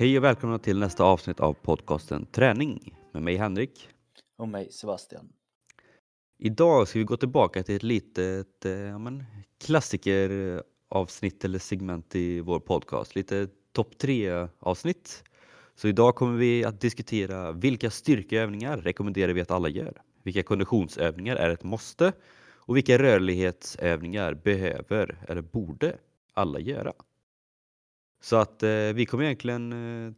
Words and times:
Hej 0.00 0.18
och 0.18 0.24
välkomna 0.24 0.58
till 0.58 0.78
nästa 0.78 1.04
avsnitt 1.04 1.40
av 1.40 1.52
podcasten 1.52 2.26
Träning 2.26 2.94
med 3.12 3.22
mig 3.22 3.36
Henrik. 3.36 3.88
Och 4.38 4.48
mig 4.48 4.72
Sebastian. 4.72 5.32
Idag 6.38 6.88
ska 6.88 6.98
vi 6.98 7.04
gå 7.04 7.16
tillbaka 7.16 7.62
till 7.62 7.76
ett 7.76 7.82
litet 7.82 8.64
eh, 8.64 8.72
ja, 8.72 8.98
men, 8.98 9.24
klassikeravsnitt 9.64 11.44
eller 11.44 11.58
segment 11.58 12.16
i 12.16 12.40
vår 12.40 12.60
podcast. 12.60 13.14
Lite 13.14 13.48
topp 13.72 13.98
tre 13.98 14.48
avsnitt. 14.58 15.24
Så 15.74 15.88
idag 15.88 16.14
kommer 16.14 16.38
vi 16.38 16.64
att 16.64 16.80
diskutera 16.80 17.52
vilka 17.52 17.90
styrkeövningar 17.90 18.76
rekommenderar 18.76 19.32
vi 19.32 19.40
att 19.40 19.50
alla 19.50 19.68
gör? 19.68 20.02
Vilka 20.22 20.42
konditionsövningar 20.42 21.36
är 21.36 21.50
ett 21.50 21.62
måste? 21.62 22.12
Och 22.54 22.76
vilka 22.76 22.98
rörlighetsövningar 22.98 24.34
behöver 24.34 25.24
eller 25.28 25.42
borde 25.42 25.96
alla 26.34 26.60
göra? 26.60 26.92
Så 28.20 28.36
att 28.36 28.62
eh, 28.62 28.92
vi 28.94 29.06
kommer 29.06 29.24
egentligen 29.24 29.72
eh, 29.72 30.12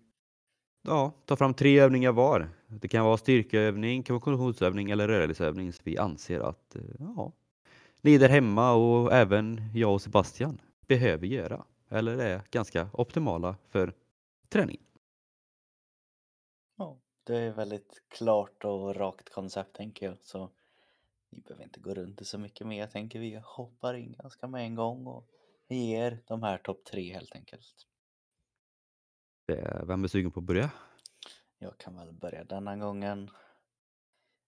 ja, 0.82 1.12
ta 1.26 1.36
fram 1.36 1.54
tre 1.54 1.80
övningar 1.80 2.12
var. 2.12 2.48
Det 2.66 2.88
kan 2.88 3.04
vara 3.04 3.16
styrkeövning, 3.16 4.02
kan 4.02 4.14
vara 4.14 4.24
konditionsövning 4.24 4.90
eller 4.90 5.08
rörelseövning 5.08 5.72
som 5.72 5.82
vi 5.84 5.98
anser 5.98 6.40
att 6.40 6.76
eh, 6.76 6.82
ja, 6.98 7.32
ni 8.00 8.18
där 8.18 8.28
hemma 8.28 8.72
och 8.72 9.12
även 9.12 9.70
jag 9.74 9.92
och 9.92 10.02
Sebastian 10.02 10.60
behöver 10.86 11.26
göra 11.26 11.64
eller 11.88 12.18
är 12.18 12.42
ganska 12.50 12.88
optimala 12.92 13.56
för 13.68 13.94
träning. 14.48 14.80
Ja, 16.76 16.98
det 17.24 17.36
är 17.36 17.52
väldigt 17.52 18.02
klart 18.08 18.64
och 18.64 18.96
rakt 18.96 19.30
koncept 19.30 19.76
tänker 19.76 20.06
jag 20.06 20.18
så 20.20 20.50
ni 21.30 21.40
behöver 21.40 21.64
inte 21.64 21.80
gå 21.80 21.94
runt 21.94 22.18
det 22.18 22.24
så 22.24 22.38
mycket 22.38 22.66
mer. 22.66 22.80
Jag 22.80 22.90
tänker 22.90 23.18
vi 23.18 23.40
hoppar 23.44 23.94
in 23.94 24.14
ganska 24.18 24.46
med 24.46 24.64
en 24.64 24.74
gång 24.74 25.06
och 25.06 25.28
ger 25.68 26.18
de 26.26 26.42
här 26.42 26.58
topp 26.58 26.84
tre 26.84 27.12
helt 27.12 27.34
enkelt. 27.34 27.86
Vem 29.86 30.04
är 30.04 30.08
sugen 30.08 30.30
på 30.30 30.40
att 30.40 30.46
börja? 30.46 30.70
Jag 31.58 31.78
kan 31.78 31.96
väl 31.96 32.12
börja 32.12 32.44
denna 32.44 32.76
gången. 32.76 33.30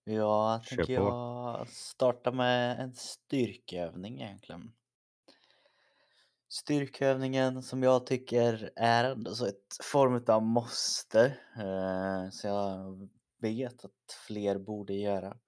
Jag 0.05 0.65
Kör 0.65 0.77
tänker 0.77 0.97
på. 0.97 1.03
jag 1.03 1.69
starta 1.69 2.33
med 2.33 2.81
en 2.81 2.95
styrkeövning 2.95 4.21
egentligen. 4.21 4.73
Styrkeövningen 6.49 7.63
som 7.63 7.83
jag 7.83 8.07
tycker 8.07 8.71
är 8.77 9.05
ändå 9.05 9.35
så 9.35 9.47
ett 9.47 9.77
form 9.83 10.25
av 10.27 10.43
måste, 10.43 11.37
eh, 11.57 12.31
så 12.31 12.47
jag 12.47 13.09
vet 13.41 13.85
att 13.85 14.17
fler 14.27 14.59
borde 14.59 14.95
göra. 14.95 15.39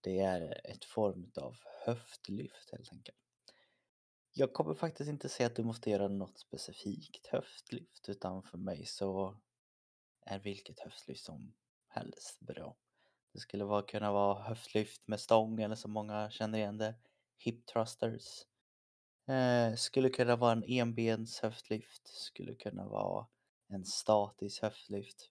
Det 0.00 0.20
är 0.20 0.60
ett 0.64 0.84
form 0.84 1.30
av 1.36 1.56
höftlyft 1.86 2.70
helt 2.72 2.92
enkelt. 2.92 3.18
Jag 4.38 4.52
kommer 4.52 4.74
faktiskt 4.74 5.10
inte 5.10 5.28
säga 5.28 5.46
att 5.46 5.56
du 5.56 5.64
måste 5.64 5.90
göra 5.90 6.08
något 6.08 6.38
specifikt 6.38 7.26
höftlyft 7.26 8.08
utan 8.08 8.42
för 8.42 8.58
mig 8.58 8.86
så 8.86 9.36
är 10.20 10.38
vilket 10.38 10.80
höftlyft 10.80 11.24
som 11.24 11.54
helst 11.88 12.40
bra. 12.40 12.76
Det 13.32 13.38
skulle 13.38 13.64
vara, 13.64 13.82
kunna 13.82 14.12
vara 14.12 14.42
höftlyft 14.42 15.08
med 15.08 15.20
stång 15.20 15.60
eller 15.60 15.74
som 15.74 15.92
många 15.92 16.30
känner 16.30 16.58
igen 16.58 16.78
det, 16.78 16.94
hip 17.38 17.66
thrusters. 17.66 18.46
Eh, 19.26 19.74
skulle 19.74 20.08
kunna 20.08 20.36
vara 20.36 20.52
en 20.52 20.64
enbens 20.66 21.40
höftlyft, 21.40 22.06
skulle 22.06 22.54
kunna 22.54 22.88
vara 22.88 23.26
en 23.68 23.84
statisk 23.84 24.62
höftlyft. 24.62 25.30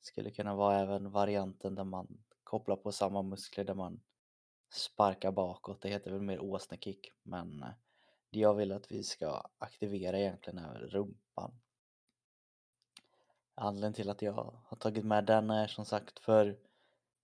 Skulle 0.00 0.30
kunna 0.30 0.54
vara 0.54 0.78
även 0.78 1.10
varianten 1.10 1.74
där 1.74 1.84
man 1.84 2.24
kopplar 2.44 2.76
på 2.76 2.92
samma 2.92 3.22
muskler 3.22 3.64
där 3.64 3.74
man 3.74 4.00
sparkar 4.70 5.32
bakåt. 5.32 5.80
Det 5.82 5.88
heter 5.88 6.10
väl 6.10 6.22
mer 6.22 6.40
åsnekick, 6.40 7.12
men 7.22 7.62
eh, 7.62 7.68
det 8.30 8.38
jag 8.38 8.54
vill 8.54 8.72
att 8.72 8.92
vi 8.92 9.02
ska 9.02 9.50
aktivera 9.58 10.18
egentligen 10.18 10.58
är 10.58 10.78
rumpan. 10.78 11.60
Anledningen 13.54 13.94
till 13.94 14.10
att 14.10 14.22
jag 14.22 14.32
har 14.64 14.76
tagit 14.76 15.04
med 15.04 15.24
den 15.24 15.50
är 15.50 15.66
som 15.66 15.84
sagt 15.84 16.18
för 16.18 16.58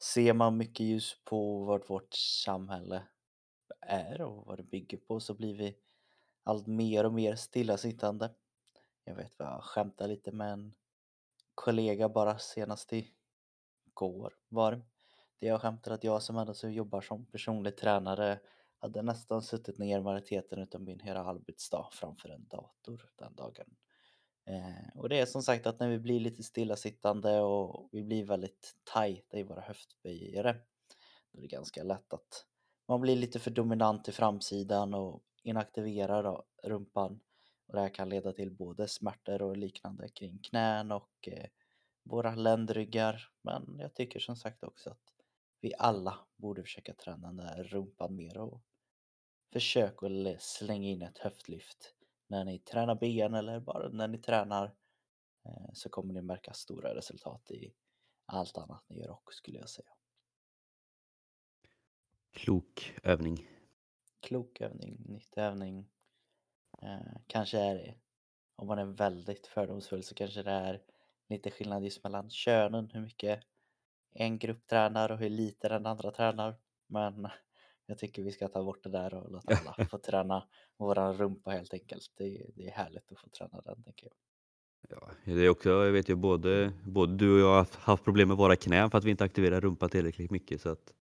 ser 0.03 0.33
man 0.33 0.57
mycket 0.57 0.87
ljus 0.87 1.17
på 1.25 1.65
vad 1.65 1.89
vårt 1.89 2.15
samhälle 2.15 3.03
är 3.81 4.21
och 4.21 4.47
vad 4.47 4.59
det 4.59 4.63
bygger 4.63 4.99
på 4.99 5.21
så 5.21 5.35
blir 5.35 5.57
vi 5.57 5.77
allt 6.43 6.67
mer 6.67 7.07
och 7.07 7.13
mer 7.13 7.37
stillasittande. 7.37 8.31
Jag 9.05 9.15
vet 9.15 9.39
vad 9.39 9.49
jag 9.49 9.65
skämtade 9.65 10.09
lite 10.09 10.33
med 10.33 10.53
en 10.53 10.75
kollega 11.55 12.09
bara 12.09 12.39
senast 12.39 12.93
igår 12.93 14.35
var 14.49 14.73
det. 14.73 14.81
Det 15.39 15.47
jag 15.47 15.61
skämtade 15.61 15.95
att 15.95 16.05
jag 16.05 16.23
som 16.23 16.37
ändå 16.39 16.55
jobbar 16.63 17.01
som 17.01 17.27
personlig 17.27 17.77
tränare 17.77 18.41
hade 18.85 19.03
nästan 19.03 19.43
suttit 19.43 19.79
ner 19.79 20.01
majoriteten 20.01 20.59
utav 20.59 20.83
min 20.83 21.01
hela 21.01 21.25
arbetsdag 21.25 21.89
framför 21.93 22.29
en 22.29 22.49
dator 22.49 23.11
den 23.17 23.35
dagen. 23.35 23.77
Eh, 24.47 24.99
och 24.99 25.09
det 25.09 25.21
är 25.21 25.27
som 25.27 25.43
sagt 25.43 25.67
att 25.67 25.81
när 25.81 25.89
vi 25.89 25.99
blir 25.99 26.21
lite 26.21 26.43
stillasittande 26.43 27.41
och 27.41 27.89
vi 27.93 28.03
blir 28.03 28.25
väldigt 28.25 28.77
tajta 28.85 29.39
i 29.39 29.43
våra 29.43 29.61
höftböjare 29.61 30.57
då 31.33 31.39
är 31.39 31.43
det 31.43 31.49
ganska 31.49 31.83
lätt 31.83 32.13
att 32.13 32.47
man 32.89 33.01
blir 33.01 33.17
lite 33.17 33.39
för 33.39 33.51
dominant 33.51 34.09
i 34.09 34.13
framsidan 34.13 34.95
och 34.95 35.23
inaktiverar 35.43 36.23
då 36.23 36.45
rumpan 36.63 37.21
och 37.67 37.75
det 37.75 37.81
här 37.81 37.95
kan 37.95 38.09
leda 38.09 38.33
till 38.33 38.51
både 38.51 38.89
smärtor 38.89 39.43
och 39.43 39.57
liknande 39.57 40.09
kring 40.09 40.39
knän 40.39 40.93
och 40.93 41.29
eh, 41.29 41.47
våra 42.03 42.35
ländryggar 42.35 43.29
men 43.43 43.77
jag 43.79 43.95
tycker 43.95 44.21
som 44.21 44.37
sagt 44.37 44.65
också 44.65 44.91
att 44.91 45.15
vi 45.61 45.75
alla 45.79 46.19
borde 46.37 46.63
försöka 46.63 46.95
träna 46.95 47.27
den 47.27 47.37
där 47.37 47.65
rumpan 47.65 48.17
mer 48.17 48.39
och 48.39 48.63
försök 49.55 50.03
att 50.03 50.43
slänga 50.43 50.89
in 50.89 51.03
ett 51.03 51.19
höftlyft 51.19 51.95
när 52.27 52.45
ni 52.45 52.59
tränar 52.59 52.95
ben 52.95 53.35
eller 53.35 53.61
bara 53.61 53.89
när 53.89 54.09
ni 54.09 54.19
tränar 54.19 54.75
eh, 55.45 55.73
så 55.73 55.89
kommer 55.89 56.15
ni 56.15 56.23
märka 56.23 56.53
stora 56.53 56.95
resultat 56.95 57.51
i 57.51 57.75
allt 58.27 58.59
annat 58.59 58.85
ni 58.89 58.99
gör 58.99 59.11
också 59.11 59.37
skulle 59.37 59.59
jag 59.59 59.69
säga. 59.69 59.89
Klok 62.33 62.95
övning. 63.03 63.49
Klok 64.21 64.61
övning, 64.61 64.97
nyttig 65.09 65.41
övning. 65.41 65.91
Eh, 66.83 67.17
kanske 67.27 67.59
är 67.59 67.75
det, 67.75 67.95
om 68.57 68.67
man 68.67 68.79
är 68.79 68.85
väldigt 68.85 69.47
fördomsfull 69.47 70.03
så 70.03 70.15
kanske 70.15 70.43
det 70.43 70.51
är 70.51 70.83
lite 71.29 71.51
skillnad 71.51 71.85
just 71.85 72.05
mellan 72.05 72.31
könen, 72.31 72.91
hur 72.93 73.01
mycket 73.01 73.45
en 74.13 74.39
grupp 74.39 74.67
tränar 74.67 75.11
och 75.13 75.19
hur 75.19 75.31
lite 75.31 75.69
den 75.69 75.87
andra 75.87 76.11
tränar. 76.11 76.57
Men 76.87 77.29
jag 77.87 77.99
tycker 77.99 78.23
vi 78.23 78.33
ska 78.33 78.49
ta 78.49 78.65
bort 78.65 78.85
det 78.85 78.91
där 78.91 79.15
och 79.15 79.33
låta 79.33 79.55
alla 79.55 79.85
få 79.91 79.99
träna 79.99 80.49
våran 80.77 81.17
rumpa 81.17 81.51
helt 81.51 81.75
enkelt. 81.75 82.13
Det, 82.17 82.47
det 82.55 82.67
är 82.67 82.71
härligt 82.71 83.13
att 83.13 83.19
få 83.19 83.29
träna 83.29 83.61
den 83.61 83.83
tänker 83.83 84.07
jag. 84.07 84.15
Ja, 84.89 85.11
det 85.25 85.41
är 85.41 85.49
också, 85.49 85.69
jag 85.69 85.93
vet 85.93 86.09
ju 86.09 86.15
både, 86.15 86.73
både 86.87 87.17
du 87.17 87.35
och 87.35 87.41
jag 87.41 87.55
har 87.55 87.67
haft 87.81 88.05
problem 88.05 88.29
med 88.29 88.37
våra 88.37 88.57
knän 88.57 88.91
för 88.91 88.99
att 88.99 89.05
vi 89.05 89.11
inte 89.11 89.25
aktiverar 89.25 89.61
rumpan 89.61 89.89
tillräckligt 89.89 90.31
mycket. 90.31 90.61
Så 90.61 90.69
att... 90.69 90.95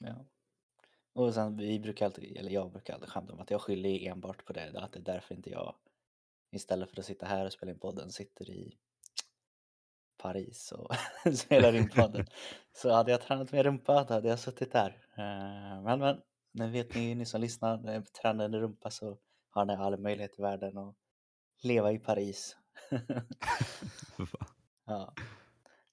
Ja. 0.00 0.26
Och 1.14 1.34
sen 1.34 1.56
vi 1.56 1.80
brukar 1.80 2.06
alltid, 2.06 2.36
eller 2.36 2.50
jag 2.50 2.72
brukar 2.72 2.94
alltid 2.94 3.08
skämta 3.08 3.32
om 3.32 3.40
att 3.40 3.50
jag 3.50 3.60
skyller 3.60 4.06
enbart 4.08 4.44
på 4.44 4.52
det, 4.52 4.72
att 4.74 4.92
det 4.92 4.98
är 4.98 5.02
därför 5.02 5.34
inte 5.34 5.50
jag 5.50 5.74
istället 6.52 6.90
för 6.90 6.98
att 7.00 7.06
sitta 7.06 7.26
här 7.26 7.46
och 7.46 7.52
spela 7.52 7.72
in 7.72 7.78
podden 7.78 8.10
sitter 8.10 8.50
i 8.50 8.78
Paris 10.22 10.72
och 10.72 10.94
spelar 11.36 11.74
in 11.74 11.88
podden. 11.88 12.26
Så 12.72 12.92
hade 12.92 13.10
jag 13.10 13.20
tränat 13.20 13.52
med 13.52 13.64
rumpa 13.64 14.04
då 14.04 14.14
hade 14.14 14.28
jag 14.28 14.38
suttit 14.38 14.72
där. 14.72 14.96
Eh, 15.16 15.82
men 15.82 15.98
men, 15.98 16.16
nu 16.52 16.70
vet 16.70 16.94
ni, 16.94 17.14
ni 17.14 17.26
som 17.26 17.40
lyssnar, 17.40 17.78
när 17.78 17.94
jag 17.94 18.12
tränar 18.12 18.44
en 18.44 18.60
rumpa 18.60 18.90
så 18.90 19.18
har 19.50 19.64
ni 19.64 19.74
all 19.74 19.98
möjlighet 19.98 20.38
i 20.38 20.42
världen 20.42 20.78
att 20.78 20.94
leva 21.62 21.92
i 21.92 21.98
Paris. 21.98 22.56
ja. 24.86 25.14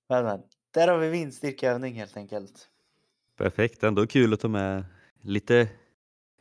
Men 0.09 0.25
men, 0.25 0.41
där 0.71 0.87
har 0.87 0.97
vi 0.97 1.11
min 1.11 1.31
styrkeövning 1.31 1.93
helt 1.93 2.17
enkelt. 2.17 2.69
Perfekt, 3.37 3.83
ändå 3.83 4.07
kul 4.07 4.33
att 4.33 4.39
ta 4.39 4.47
med 4.47 4.85
lite, 5.21 5.69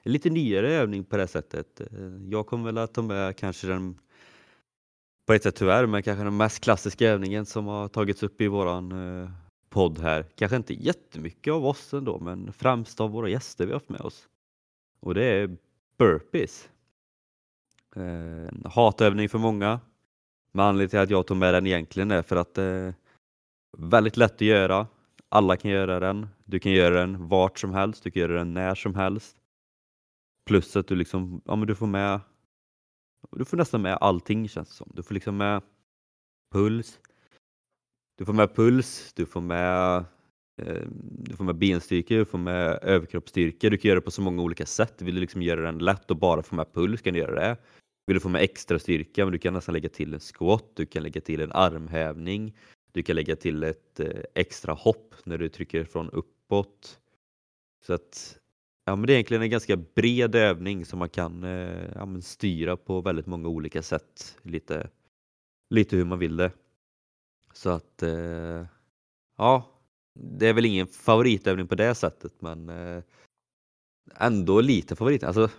lite 0.02 0.30
nyare 0.30 0.72
övning 0.72 1.04
på 1.04 1.16
det 1.16 1.26
sättet. 1.26 1.80
Jag 2.30 2.46
kommer 2.46 2.64
väl 2.64 2.78
att 2.78 2.94
ta 2.94 3.02
med 3.02 3.36
kanske 3.36 3.66
den, 3.66 3.98
på 5.28 5.34
ett 5.34 5.42
sätt 5.42 5.56
tyvärr, 5.56 5.86
men 5.86 6.02
kanske 6.02 6.24
den 6.24 6.36
mest 6.36 6.60
klassiska 6.60 7.08
övningen 7.08 7.46
som 7.46 7.66
har 7.66 7.88
tagits 7.88 8.22
upp 8.22 8.40
i 8.40 8.48
våran 8.48 8.92
eh, 9.22 9.30
podd 9.70 9.98
här. 9.98 10.26
Kanske 10.34 10.56
inte 10.56 10.74
jättemycket 10.74 11.52
av 11.52 11.66
oss 11.66 11.94
ändå, 11.94 12.18
men 12.18 12.52
främst 12.52 13.00
av 13.00 13.10
våra 13.10 13.28
gäster 13.28 13.66
vi 13.66 13.72
har 13.72 13.76
haft 13.76 13.88
med 13.88 14.00
oss. 14.00 14.28
Och 15.00 15.14
det 15.14 15.24
är 15.24 15.56
burpees. 15.98 16.68
Eh, 17.96 18.70
hatövning 18.70 19.28
för 19.28 19.38
många. 19.38 19.80
Men 20.52 20.66
anledningen 20.66 20.90
till 20.90 20.98
att 20.98 21.10
jag 21.10 21.26
tog 21.26 21.36
med 21.36 21.54
den 21.54 21.66
egentligen 21.66 22.10
är 22.10 22.22
för 22.22 22.36
att 22.36 22.54
det 22.54 22.62
är 22.62 22.94
väldigt 23.78 24.16
lätt 24.16 24.34
att 24.34 24.40
göra. 24.40 24.86
Alla 25.28 25.56
kan 25.56 25.70
göra 25.70 26.00
den. 26.00 26.28
Du 26.44 26.58
kan 26.58 26.72
göra 26.72 26.94
den 26.94 27.28
vart 27.28 27.58
som 27.58 27.74
helst, 27.74 28.04
du 28.04 28.10
kan 28.10 28.20
göra 28.20 28.38
den 28.38 28.54
när 28.54 28.74
som 28.74 28.94
helst. 28.94 29.36
Plus 30.44 30.76
att 30.76 30.86
du 30.86 30.96
liksom, 30.96 31.40
ja 31.44 31.56
men 31.56 31.66
du 31.66 31.74
får 31.74 31.86
med 31.86 32.20
du 33.30 33.44
får 33.44 33.56
nästan 33.56 33.82
med 33.82 33.98
allting 34.00 34.48
känns 34.48 34.68
det 34.68 34.74
som. 34.74 34.90
Du 34.94 35.02
får 35.02 35.14
liksom 35.14 35.36
med 35.36 35.62
puls. 36.52 37.00
Du 38.18 38.24
får 38.24 38.32
med 38.32 38.54
puls, 38.54 39.12
du 39.14 39.26
får 39.26 39.40
med 39.40 39.96
eh, 40.62 40.82
du 41.10 41.36
får 41.36 41.44
med 41.44 41.56
benstyrka, 41.56 42.14
du 42.14 42.24
får 42.24 42.38
med 42.38 42.78
överkroppsstyrka. 42.82 43.70
Du 43.70 43.76
kan 43.76 43.88
göra 43.88 44.00
det 44.00 44.04
på 44.04 44.10
så 44.10 44.22
många 44.22 44.42
olika 44.42 44.66
sätt. 44.66 45.02
Vill 45.02 45.14
du 45.14 45.20
liksom 45.20 45.42
göra 45.42 45.60
den 45.60 45.78
lätt 45.78 46.10
och 46.10 46.16
bara 46.16 46.42
få 46.42 46.54
med 46.54 46.72
puls 46.72 47.02
kan 47.02 47.14
du 47.14 47.20
göra 47.20 47.34
det. 47.34 47.56
vill 48.06 48.14
du 48.16 48.20
få 48.20 48.28
med 48.28 48.42
extra 48.42 48.78
styrka, 48.78 49.24
men 49.24 49.32
du 49.32 49.38
kan 49.38 49.54
nästan 49.54 49.72
lägga 49.72 49.88
till 49.88 50.14
en 50.14 50.20
squat, 50.20 50.64
du 50.74 50.86
kan 50.86 51.02
lägga 51.02 51.20
till 51.20 51.40
en 51.40 51.52
armhävning, 51.52 52.56
du 52.92 53.02
kan 53.02 53.16
lägga 53.16 53.36
till 53.36 53.62
ett 53.62 54.00
eh, 54.00 54.22
extra 54.34 54.72
hopp 54.72 55.14
när 55.24 55.38
du 55.38 55.48
trycker 55.48 55.84
från 55.84 56.10
uppåt. 56.10 56.98
Så 57.86 57.94
att 57.94 58.38
ja, 58.88 58.96
men 58.96 59.06
det 59.06 59.12
är 59.12 59.14
egentligen 59.14 59.42
en 59.42 59.50
ganska 59.50 59.76
bred 59.76 60.34
övning 60.34 60.84
som 60.86 60.98
man 60.98 61.08
kan 61.08 61.44
eh, 61.44 61.90
ja, 61.94 62.20
styra 62.20 62.76
på 62.76 63.00
väldigt 63.00 63.26
många 63.26 63.48
olika 63.48 63.82
sätt. 63.82 64.38
Lite, 64.42 64.90
lite 65.70 65.96
hur 65.96 66.04
man 66.04 66.18
vill 66.18 66.36
det. 66.36 66.52
Så 67.52 67.70
att 67.70 68.02
eh, 68.02 68.66
ja, 69.36 69.64
det 70.14 70.46
är 70.48 70.52
väl 70.52 70.64
ingen 70.64 70.86
favoritövning 70.86 71.66
på 71.66 71.74
det 71.74 71.94
sättet 71.94 72.32
men 72.40 72.68
eh, 72.68 73.02
ändå 74.16 74.60
lite 74.60 74.96
favorit. 74.96 75.24
Alltså, 75.24 75.50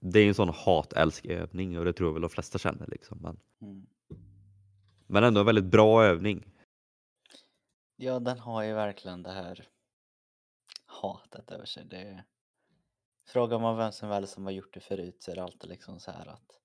det 0.00 0.20
är 0.20 0.28
en 0.28 0.34
sån 0.34 0.48
hat-älsk-övning 0.48 1.78
och 1.78 1.84
det 1.84 1.92
tror 1.92 2.08
jag 2.08 2.12
väl 2.12 2.22
de 2.22 2.30
flesta 2.30 2.58
känner. 2.58 2.86
Liksom. 2.86 3.18
Men, 3.22 3.38
Mm. 3.60 3.86
men 5.06 5.24
ändå 5.24 5.40
en 5.40 5.46
väldigt 5.46 5.64
bra 5.64 6.04
övning. 6.04 6.44
Ja, 7.96 8.20
den 8.20 8.38
har 8.38 8.62
ju 8.62 8.72
verkligen 8.74 9.22
det 9.22 9.32
här 9.32 9.68
hatet 10.92 11.50
över 11.50 11.64
sig. 11.64 11.84
Det... 11.84 12.24
Frågar 13.26 13.58
man 13.58 13.76
vem 13.76 13.92
som 13.92 14.08
helst 14.08 14.34
som 14.34 14.44
har 14.44 14.52
gjort 14.52 14.74
det 14.74 14.80
förut 14.80 15.22
så 15.22 15.30
är 15.30 15.34
det 15.34 15.42
alltid 15.42 15.70
liksom 15.70 16.00
så 16.00 16.10
här 16.10 16.26
att 16.26 16.58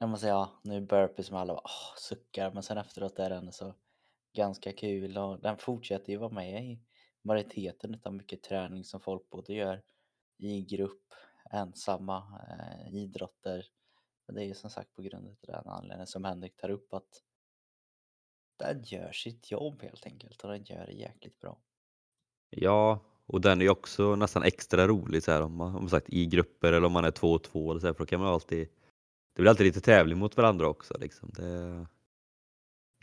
när 0.00 0.06
man 0.08 0.18
säger 0.18 0.34
ja, 0.34 0.60
nu 0.64 0.76
är 0.76 0.80
burpees 0.80 1.30
med 1.30 1.40
alla 1.40 1.54
bara 1.54 1.64
oh, 1.64 1.96
suckar 1.96 2.50
men 2.50 2.62
sen 2.62 2.78
efteråt 2.78 3.18
är 3.18 3.30
den 3.30 3.52
så 3.52 3.74
ganska 4.32 4.72
kul 4.72 5.18
och 5.18 5.40
den 5.40 5.58
fortsätter 5.58 6.12
ju 6.12 6.18
vara 6.18 6.32
med 6.32 6.64
i 6.64 6.80
majoriteten 7.22 7.94
utav 7.94 8.14
mycket 8.14 8.42
träning 8.42 8.84
som 8.84 9.00
folk 9.00 9.30
både 9.30 9.52
gör 9.52 9.82
i 10.38 10.62
grupp, 10.62 11.14
ensamma, 11.50 12.40
eh, 12.48 12.94
idrotter. 12.94 13.66
Men 14.26 14.34
det 14.34 14.44
är 14.44 14.46
ju 14.46 14.54
som 14.54 14.70
sagt 14.70 14.94
på 14.94 15.02
grund 15.02 15.28
av 15.28 15.36
den 15.42 15.68
anledningen 15.68 16.06
som 16.06 16.24
Henrik 16.24 16.56
tar 16.56 16.70
upp 16.70 16.94
att 16.94 17.22
den 18.56 18.82
gör 18.82 19.12
sitt 19.12 19.50
jobb 19.50 19.82
helt 19.82 20.06
enkelt 20.06 20.44
och 20.44 20.50
den 20.50 20.64
gör 20.64 20.86
det 20.86 20.92
jäkligt 20.92 21.38
bra. 21.38 21.58
Ja, 22.50 23.00
och 23.28 23.40
den 23.40 23.60
är 23.60 23.64
ju 23.64 23.70
också 23.70 24.16
nästan 24.16 24.42
extra 24.42 24.86
rolig 24.86 25.22
så 25.22 25.32
här, 25.32 25.42
om 25.42 25.56
man, 25.56 25.74
om 25.74 25.82
man 25.82 25.90
sagt, 25.90 26.08
i 26.08 26.26
grupper 26.26 26.72
eller 26.72 26.86
om 26.86 26.92
man 26.92 27.04
är 27.04 27.10
två 27.10 27.32
och 27.32 27.42
två. 27.42 27.70
Eller 27.70 27.80
så 27.80 27.86
här, 27.86 27.94
för 27.94 27.98
då 27.98 28.06
kan 28.06 28.20
man 28.20 28.28
alltid, 28.28 28.68
det 29.36 29.42
blir 29.42 29.50
alltid 29.50 29.66
lite 29.66 29.80
tävling 29.80 30.18
mot 30.18 30.36
varandra 30.36 30.68
också. 30.68 30.96
Liksom. 31.00 31.30
Det, 31.36 31.86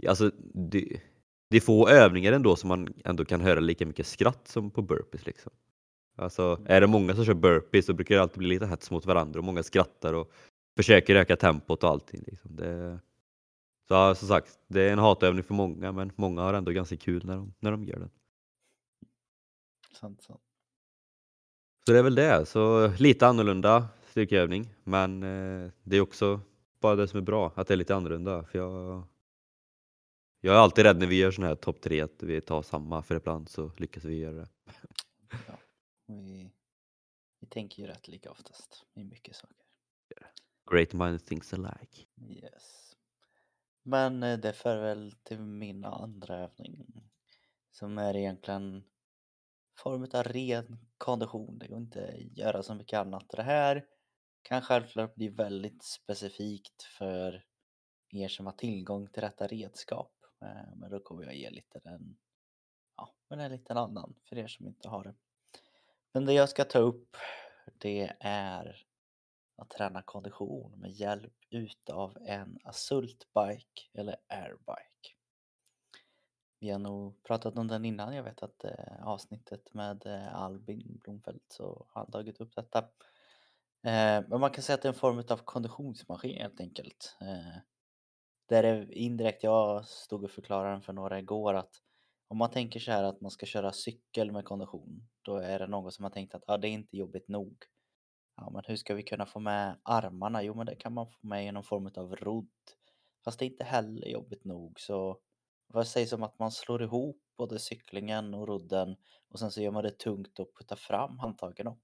alltså, 0.07 0.31
det, 0.54 1.01
det 1.50 1.57
är 1.57 1.62
få 1.62 1.89
övningar 1.89 2.33
ändå 2.33 2.56
som 2.56 2.68
man 2.68 2.94
ändå 3.06 3.25
kan 3.25 3.42
höra 3.42 3.60
lika 3.60 3.86
mycket 3.86 4.07
skratt 4.07 4.48
som 4.48 4.72
på 4.72 4.81
burpees. 4.81 5.25
Liksom. 5.25 5.51
Alltså, 6.18 6.62
är 6.66 6.81
det 6.81 6.88
många 6.88 7.16
som 7.16 7.25
kör 7.25 7.33
burpees 7.33 7.86
så 7.86 7.94
brukar 7.94 8.16
det 8.16 8.21
alltid 8.21 8.39
bli 8.39 8.48
lite 8.48 8.68
hets 8.68 8.92
mot 8.92 9.06
varandra 9.06 9.39
och 9.39 9.45
många 9.45 9.63
skrattar 9.63 10.13
och 10.13 10.31
försöker 10.78 11.16
öka 11.16 11.36
tempot 11.36 11.83
och 11.83 11.89
allting. 11.89 12.24
Liksom. 12.28 12.56
Det, 12.56 13.00
så 13.88 14.16
som 14.16 14.28
sagt, 14.28 14.60
det 14.68 14.81
är 14.81 14.94
en 14.94 15.00
hatövning 15.00 15.44
för 15.44 15.54
många 15.54 15.92
men 15.92 16.12
många 16.16 16.42
har 16.42 16.54
ändå 16.54 16.71
ganska 16.71 16.98
kul 16.98 17.25
när 17.25 17.36
de, 17.36 17.54
när 17.60 17.71
de 17.71 17.83
gör 17.83 18.00
den. 18.00 18.10
Sant, 19.95 20.21
sant. 20.21 20.42
Så 21.86 21.92
det 21.92 22.00
är 22.00 22.03
väl 22.03 22.15
det. 22.15 22.45
Så 22.45 22.88
lite 22.88 23.27
annorlunda 23.27 23.88
styrkeövning 24.09 24.74
men 24.83 25.24
eh, 25.24 25.71
det 25.83 25.97
är 25.97 26.01
också 26.01 26.42
bara 26.80 26.95
det 26.95 27.07
som 27.07 27.18
är 27.18 27.21
bra, 27.21 27.51
att 27.56 27.68
det 27.68 27.74
är 27.74 27.77
lite 27.77 27.95
annorlunda. 27.95 28.44
För 28.44 28.59
jag, 28.59 29.03
jag 30.42 30.56
är 30.56 30.59
alltid 30.59 30.86
rädd 30.86 31.00
när 31.00 31.07
vi 31.07 31.15
gör 31.15 31.31
sådana 31.31 31.47
här 31.47 31.56
topp 31.56 31.81
tre 31.81 32.01
att 32.01 32.24
vi 32.24 32.42
tar 32.42 32.62
samma 32.62 33.03
för 33.03 33.15
ibland 33.15 33.50
så 33.50 33.71
lyckas 33.77 34.03
vi 34.03 34.18
göra 34.18 34.36
det. 34.36 34.47
Ja, 35.47 35.57
vi, 36.06 36.51
vi 37.39 37.47
tänker 37.47 37.81
ju 37.81 37.88
rätt 37.88 38.07
lika 38.07 38.31
oftast 38.31 38.86
i 38.94 39.03
mycket 39.03 39.36
saker. 39.36 39.65
Great 40.71 40.94
minds 40.94 41.24
thinks 41.24 41.53
alike. 41.53 42.06
Yes. 42.30 42.95
Men 43.83 44.24
eh, 44.24 44.39
det 44.39 44.53
för 44.53 44.81
väl 44.81 45.12
till 45.24 45.39
min 45.39 45.86
andra 45.86 46.38
övning 46.38 47.03
som 47.71 47.97
är 47.97 48.15
egentligen 48.15 48.83
form 49.80 50.07
av 50.13 50.24
ren 50.24 50.77
kondition. 50.98 51.60
Det 51.60 51.68
går 51.68 51.77
inte 51.77 52.07
att 52.07 52.38
göra 52.38 52.63
så 52.63 52.75
mycket 52.75 53.00
annat. 53.00 53.25
Det 53.30 53.44
här 53.44 53.86
kan 54.42 54.62
självklart 54.62 55.16
bli 55.16 55.27
väldigt 55.27 55.83
specifikt 55.83 56.83
för 56.83 57.45
er 58.10 58.27
som 58.27 58.45
har 58.45 58.54
tillgång 58.54 59.07
till 59.07 59.22
detta 59.22 59.48
redskap. 59.48 60.13
Eh, 60.42 60.75
men 60.75 60.92
då 60.92 61.00
kommer 61.00 61.24
jag 61.24 61.36
ge 61.36 61.50
lite 61.50 61.80
den, 61.83 62.18
ja, 62.98 63.16
men 63.30 63.39
en 63.39 63.51
liten 63.51 63.77
annan 63.77 64.16
för 64.30 64.38
er 64.38 64.48
som 64.48 64.68
inte 64.68 64.89
har 64.89 65.04
det. 65.04 65.16
Men 66.12 66.25
det 66.25 66.33
jag 66.33 66.50
ska 66.50 66.63
ta 66.63 66.80
upp 66.80 67.18
det 67.78 68.13
är 68.19 68.86
att 69.57 69.69
träna 69.69 70.01
kondition 70.01 70.80
med 70.80 70.92
hjälp 70.92 71.33
utav 71.50 72.18
en 72.21 72.60
Asultbike 72.63 73.81
eller 73.94 74.16
airbike. 74.28 75.14
Vi 76.65 76.71
har 76.71 76.79
nog 76.79 77.23
pratat 77.23 77.57
om 77.57 77.67
den 77.67 77.85
innan. 77.85 78.15
Jag 78.15 78.23
vet 78.23 78.44
att 78.44 78.63
eh, 78.63 79.07
avsnittet 79.07 79.73
med 79.73 80.06
eh, 80.06 80.35
Albin 80.35 81.00
Blomfelt 81.03 81.45
så 81.47 81.85
har 81.89 82.01
han 82.01 82.12
tagit 82.12 82.41
upp 82.41 82.56
detta. 82.56 82.79
Eh, 83.83 84.23
men 84.27 84.39
man 84.39 84.51
kan 84.51 84.63
säga 84.63 84.73
att 84.73 84.81
det 84.81 84.88
är 84.88 84.94
en 84.94 85.00
form 85.00 85.23
av 85.29 85.38
konditionsmaskin 85.38 86.41
helt 86.41 86.59
enkelt. 86.59 87.17
Eh, 87.21 87.62
där 88.50 88.63
är 88.63 88.94
indirekt, 88.94 89.44
jag 89.44 89.85
stod 89.85 90.23
och 90.23 90.31
förklarade 90.31 90.71
den 90.71 90.81
för 90.81 90.94
några 90.94 91.19
igår 91.19 91.53
att 91.53 91.71
om 92.27 92.38
man 92.38 92.51
tänker 92.51 92.79
så 92.79 92.91
här 92.91 93.03
att 93.03 93.21
man 93.21 93.31
ska 93.31 93.45
köra 93.45 93.71
cykel 93.71 94.31
med 94.31 94.45
kondition, 94.45 95.07
då 95.21 95.38
är 95.38 95.59
det 95.59 95.68
någon 95.68 95.91
som 95.91 96.03
har 96.03 96.11
tänkt 96.11 96.35
att 96.35 96.44
ah, 96.47 96.57
det 96.57 96.68
är 96.68 96.71
inte 96.71 96.97
jobbigt 96.97 97.27
nog. 97.27 97.57
Ja, 98.35 98.50
men 98.50 98.61
hur 98.68 98.75
ska 98.75 98.94
vi 98.95 99.03
kunna 99.03 99.25
få 99.25 99.39
med 99.39 99.79
armarna? 99.83 100.44
Jo, 100.44 100.53
men 100.53 100.65
det 100.65 100.75
kan 100.75 100.94
man 100.94 101.07
få 101.07 101.27
med 101.27 101.47
i 101.47 101.51
någon 101.51 101.63
form 101.63 101.91
av 101.95 102.15
rodd. 102.15 102.50
Fast 103.25 103.39
det 103.39 103.45
är 103.45 103.50
inte 103.50 103.63
heller 103.63 104.07
jobbigt 104.07 104.45
nog, 104.45 104.79
så 104.79 105.19
vad 105.67 105.88
sägs 105.88 106.13
om 106.13 106.23
att 106.23 106.39
man 106.39 106.51
slår 106.51 106.83
ihop 106.83 107.21
både 107.38 107.59
cyklingen 107.59 108.33
och 108.33 108.47
rodden 108.47 108.95
och 109.29 109.39
sen 109.39 109.51
så 109.51 109.62
gör 109.62 109.71
man 109.71 109.83
det 109.83 110.00
tungt 110.00 110.39
och 110.39 110.57
puttar 110.57 110.75
fram 110.75 111.19
handtagen 111.19 111.67
och 111.67 111.81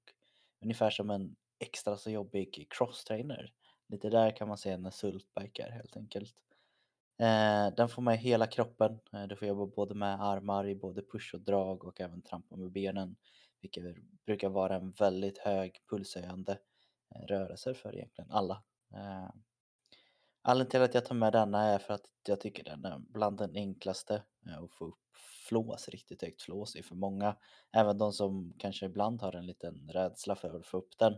ungefär 0.61 0.89
som 0.89 1.09
en 1.09 1.35
extra 1.59 1.97
så 1.97 2.09
jobbig 2.09 2.67
crosstrainer. 2.69 3.53
Lite 3.87 4.09
där 4.09 4.31
kan 4.31 4.47
man 4.47 4.57
se 4.57 4.69
en 4.69 4.91
sultbike 4.91 5.63
är 5.63 5.71
helt 5.71 5.97
enkelt. 5.97 6.35
Eh, 7.19 7.75
den 7.75 7.89
får 7.89 8.01
med 8.01 8.17
hela 8.17 8.47
kroppen. 8.47 8.99
Eh, 9.13 9.23
du 9.23 9.35
får 9.35 9.47
jobba 9.47 9.65
både 9.65 9.95
med 9.95 10.21
armar 10.21 10.67
i 10.67 10.75
både 10.75 11.01
push 11.01 11.33
och 11.33 11.41
drag 11.41 11.83
och 11.83 12.01
även 12.01 12.21
trampa 12.21 12.55
med 12.55 12.71
benen. 12.71 13.15
Vilket 13.61 13.83
brukar 14.25 14.49
vara 14.49 14.75
en 14.75 14.91
väldigt 14.91 15.37
hög 15.37 15.75
pulshöjande 15.89 16.57
eh, 17.15 17.21
rörelse 17.21 17.73
för 17.73 17.95
egentligen 17.95 18.31
alla. 18.31 18.63
Eh, 18.93 19.29
Anledningen 20.43 20.71
till 20.71 20.81
att 20.81 20.93
jag 20.93 21.05
tar 21.05 21.15
med 21.15 21.33
denna 21.33 21.63
är 21.63 21.79
för 21.79 21.93
att 21.93 22.05
jag 22.27 22.39
tycker 22.39 22.63
den 22.63 22.85
är 22.85 22.99
bland 22.99 23.37
den 23.37 23.55
enklaste 23.55 24.23
eh, 24.47 24.63
att 24.63 24.71
få 24.71 24.85
upp 24.85 24.97
flås, 25.49 25.89
riktigt 25.89 26.21
högt 26.21 26.41
flås 26.41 26.75
i 26.75 26.83
för 26.83 26.95
många. 26.95 27.35
Även 27.71 27.97
de 27.97 28.13
som 28.13 28.53
kanske 28.57 28.85
ibland 28.85 29.21
har 29.21 29.35
en 29.35 29.45
liten 29.45 29.89
rädsla 29.93 30.35
för 30.35 30.59
att 30.59 30.65
få 30.65 30.77
upp 30.77 30.97
den. 30.97 31.17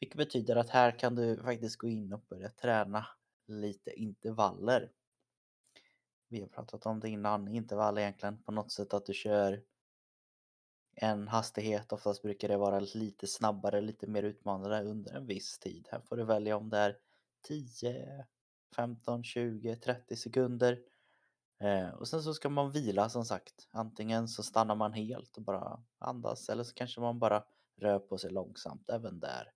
Vilket 0.00 0.18
betyder 0.18 0.56
att 0.56 0.70
här 0.70 0.98
kan 0.98 1.14
du 1.14 1.42
faktiskt 1.42 1.76
gå 1.76 1.88
in 1.88 2.12
och 2.12 2.24
börja 2.28 2.48
träna 2.48 3.06
lite 3.46 3.90
intervaller. 3.90 4.90
Vi 6.28 6.40
har 6.40 6.48
pratat 6.48 6.86
om 6.86 7.00
det 7.00 7.08
innan, 7.08 7.48
intervall 7.48 7.98
egentligen 7.98 8.42
på 8.42 8.52
något 8.52 8.72
sätt 8.72 8.94
att 8.94 9.06
du 9.06 9.14
kör 9.14 9.62
en 10.94 11.28
hastighet, 11.28 11.92
oftast 11.92 12.22
brukar 12.22 12.48
det 12.48 12.56
vara 12.56 12.80
lite 12.80 13.26
snabbare, 13.26 13.80
lite 13.80 14.06
mer 14.06 14.22
utmanande 14.22 14.82
under 14.82 15.14
en 15.14 15.26
viss 15.26 15.58
tid. 15.58 15.88
Här 15.90 16.00
får 16.00 16.16
du 16.16 16.24
välja 16.24 16.56
om 16.56 16.70
det 16.70 16.78
är 16.78 16.98
10, 17.48 18.26
15, 18.76 19.24
20, 19.24 19.76
30 19.76 20.16
sekunder. 20.16 20.80
Eh, 21.60 21.88
och 21.88 22.08
sen 22.08 22.22
så 22.22 22.34
ska 22.34 22.48
man 22.48 22.70
vila 22.70 23.08
som 23.08 23.24
sagt. 23.24 23.68
Antingen 23.70 24.28
så 24.28 24.42
stannar 24.42 24.74
man 24.74 24.92
helt 24.92 25.36
och 25.36 25.42
bara 25.42 25.84
andas 25.98 26.48
eller 26.48 26.64
så 26.64 26.74
kanske 26.74 27.00
man 27.00 27.18
bara 27.18 27.44
rör 27.76 27.98
på 27.98 28.18
sig 28.18 28.30
långsamt 28.30 28.90
även 28.90 29.20
där. 29.20 29.52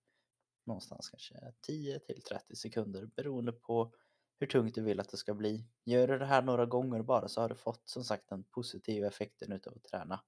Någonstans 0.65 1.09
kanske 1.09 1.53
10 1.61 1.99
till 1.99 2.21
30 2.21 2.55
sekunder 2.55 3.05
beroende 3.15 3.51
på 3.51 3.93
hur 4.39 4.47
tungt 4.47 4.75
du 4.75 4.81
vill 4.81 4.99
att 4.99 5.09
det 5.09 5.17
ska 5.17 5.33
bli. 5.33 5.65
Gör 5.85 6.07
du 6.07 6.17
det 6.19 6.25
här 6.25 6.41
några 6.41 6.65
gånger 6.65 7.01
bara 7.01 7.27
så 7.27 7.41
har 7.41 7.49
du 7.49 7.55
fått 7.55 7.89
som 7.89 8.03
sagt 8.03 8.29
den 8.29 8.43
positiva 8.43 9.07
effekten 9.07 9.51
utav 9.51 9.73
att 9.75 9.83
träna 9.83 10.21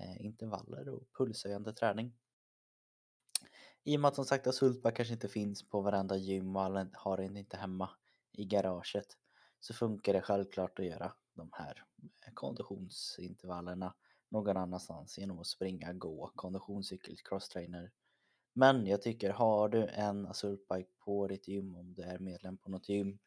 eh, 0.00 0.24
intervaller 0.24 0.88
och 0.88 1.02
pulshöjande 1.18 1.72
träning. 1.72 2.12
I 3.84 3.96
och 3.96 4.00
med 4.00 4.08
att 4.08 4.14
som 4.14 4.24
sagt 4.24 4.46
att 4.46 4.94
kanske 4.94 5.14
inte 5.14 5.28
finns 5.28 5.68
på 5.68 5.80
varenda 5.80 6.16
gym 6.16 6.56
och 6.56 6.62
alla 6.62 6.86
har 6.92 7.16
den 7.16 7.36
inte 7.36 7.56
hemma 7.56 7.90
i 8.32 8.44
garaget 8.44 9.06
så 9.60 9.74
funkar 9.74 10.12
det 10.12 10.22
självklart 10.22 10.78
att 10.78 10.84
göra 10.84 11.12
de 11.34 11.50
här 11.52 11.84
eh, 12.26 12.32
konditionsintervallerna 12.34 13.94
någon 14.28 14.56
annanstans 14.56 15.18
genom 15.18 15.38
att 15.38 15.46
springa, 15.46 15.92
gå, 15.92 16.32
konditionscykel, 16.34 17.16
crosstrainer. 17.24 17.92
Men 18.52 18.86
jag 18.86 19.02
tycker 19.02 19.30
har 19.30 19.68
du 19.68 19.86
en 19.86 20.26
Asurtbike 20.26 20.90
på 21.04 21.26
ditt 21.28 21.48
gym 21.48 21.76
om 21.76 21.94
du 21.94 22.02
är 22.02 22.18
medlem 22.18 22.58
på 22.58 22.70
något 22.70 22.88
gym 22.88 23.18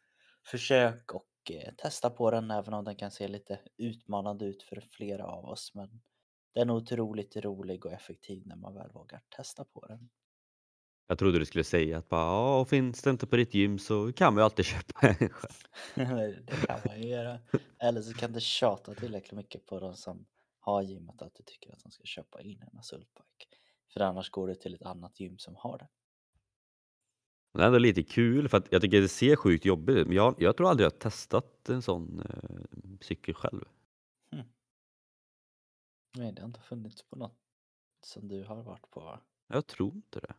försök 0.45 1.11
och 1.13 1.51
eh, 1.51 1.73
testa 1.77 2.09
på 2.09 2.31
den 2.31 2.51
även 2.51 2.73
om 2.73 2.83
den 2.83 2.95
kan 2.95 3.11
se 3.11 3.27
lite 3.27 3.59
utmanande 3.77 4.45
ut 4.45 4.63
för 4.63 4.81
flera 4.91 5.25
av 5.25 5.45
oss 5.45 5.71
men 5.75 6.01
den 6.53 6.69
är 6.69 6.73
otroligt 6.73 7.35
rolig 7.35 7.85
och 7.85 7.91
effektiv 7.91 8.47
när 8.47 8.55
man 8.55 8.73
väl 8.73 8.91
vågar 8.91 9.21
testa 9.29 9.63
på 9.63 9.87
den. 9.87 10.09
Jag 11.07 11.17
trodde 11.17 11.39
du 11.39 11.45
skulle 11.45 11.63
säga 11.63 11.97
att 11.97 12.09
bara, 12.09 12.21
ja, 12.21 12.59
och 12.59 12.69
finns 12.69 13.01
det 13.01 13.09
inte 13.09 13.27
på 13.27 13.35
ditt 13.35 13.53
gym 13.53 13.79
så 13.79 14.13
kan 14.13 14.33
man 14.33 14.41
ju 14.41 14.45
alltid 14.45 14.65
köpa 14.65 15.07
en 15.07 15.29
själv. 15.29 15.63
det 16.45 16.67
kan 16.67 16.79
man 16.85 17.01
ju 17.01 17.07
göra. 17.07 17.39
Eller 17.79 18.01
så 18.01 18.13
kan 18.13 18.33
du 18.33 18.39
tjata 18.39 18.93
tillräckligt 18.93 19.37
mycket 19.37 19.65
på 19.65 19.79
de 19.79 19.95
som 19.95 20.25
har 20.59 20.81
gymmet 20.81 21.21
att 21.21 21.35
du 21.35 21.43
tycker 21.43 21.73
att 21.73 21.83
de 21.83 21.91
ska 21.91 22.03
köpa 22.03 22.41
in 22.41 22.61
en 22.61 22.79
Azulbike. 22.79 23.47
För 23.93 23.99
annars 23.99 24.29
går 24.29 24.47
du 24.47 24.55
till 24.55 24.73
ett 24.73 24.85
annat 24.85 25.19
gym 25.19 25.37
som 25.37 25.55
har 25.55 25.77
det. 25.77 25.87
Men 27.51 27.59
det 27.59 27.63
är 27.63 27.67
ändå 27.67 27.79
lite 27.79 28.03
kul 28.03 28.49
för 28.49 28.57
att 28.57 28.71
jag 28.71 28.81
tycker 28.81 29.01
det 29.01 29.07
ser 29.07 29.35
sjukt 29.35 29.65
jobbigt 29.65 29.97
ut. 29.97 30.07
Men 30.07 30.15
jag, 30.15 30.35
jag 30.37 30.57
tror 30.57 30.69
aldrig 30.69 30.85
jag 30.85 30.91
har 30.91 30.97
testat 30.99 31.69
en 31.69 31.81
sån 31.81 32.19
eh, 32.19 32.99
cykel 33.01 33.33
själv. 33.33 33.65
Nej, 36.17 36.31
det 36.31 36.41
har 36.41 36.47
inte 36.47 36.61
funnits 36.61 37.03
på 37.03 37.15
något 37.15 37.37
som 38.01 38.27
du 38.27 38.43
har 38.43 38.63
varit 38.63 38.89
på 38.89 38.99
va? 38.99 39.19
Jag 39.47 39.67
tror 39.67 39.95
inte 39.95 40.19
det. 40.19 40.33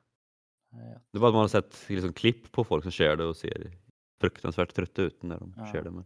Det 1.10 1.18
är 1.18 1.20
bara 1.20 1.28
att 1.28 1.34
man 1.34 1.40
har 1.40 1.48
sett 1.48 1.84
liksom, 1.88 2.12
klipp 2.12 2.52
på 2.52 2.64
folk 2.64 2.82
som 2.84 2.90
kör 2.92 3.16
det 3.16 3.24
och 3.24 3.36
ser 3.36 3.72
fruktansvärt 4.20 4.74
trötta 4.74 5.02
ut 5.02 5.22
när 5.22 5.38
de 5.38 5.54
Ja. 5.56 5.72
kör 5.72 5.82
det. 5.82 5.90
Men 5.90 6.04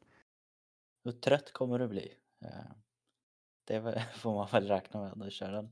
Hur 1.05 1.13
trött 1.13 1.53
kommer 1.53 1.79
du 1.79 1.89
bli? 1.89 2.13
Eh, 2.45 2.49
Det 3.65 4.05
får 4.17 4.35
man 4.35 4.49
väl 4.53 4.69
räkna 4.69 5.01
med 5.01 5.17
när 5.19 5.25
du 5.25 5.31
kör 5.31 5.53
den. 5.53 5.71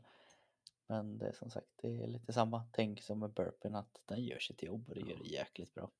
Men 0.88 1.18
det 1.18 1.26
är 1.28 1.32
som 1.32 1.50
sagt, 1.50 1.66
det 1.82 1.88
är 2.02 2.06
lite 2.06 2.32
samma 2.32 2.64
tänk 2.72 3.02
som 3.02 3.18
med 3.18 3.32
burpen 3.32 3.74
att 3.74 4.02
den 4.06 4.24
gör 4.24 4.38
sitt 4.38 4.62
jobb 4.62 4.88
och 4.88 4.94
det 4.94 5.00
gör 5.00 5.16
det 5.22 5.28
jäkligt 5.28 5.74
bra. 5.74 5.90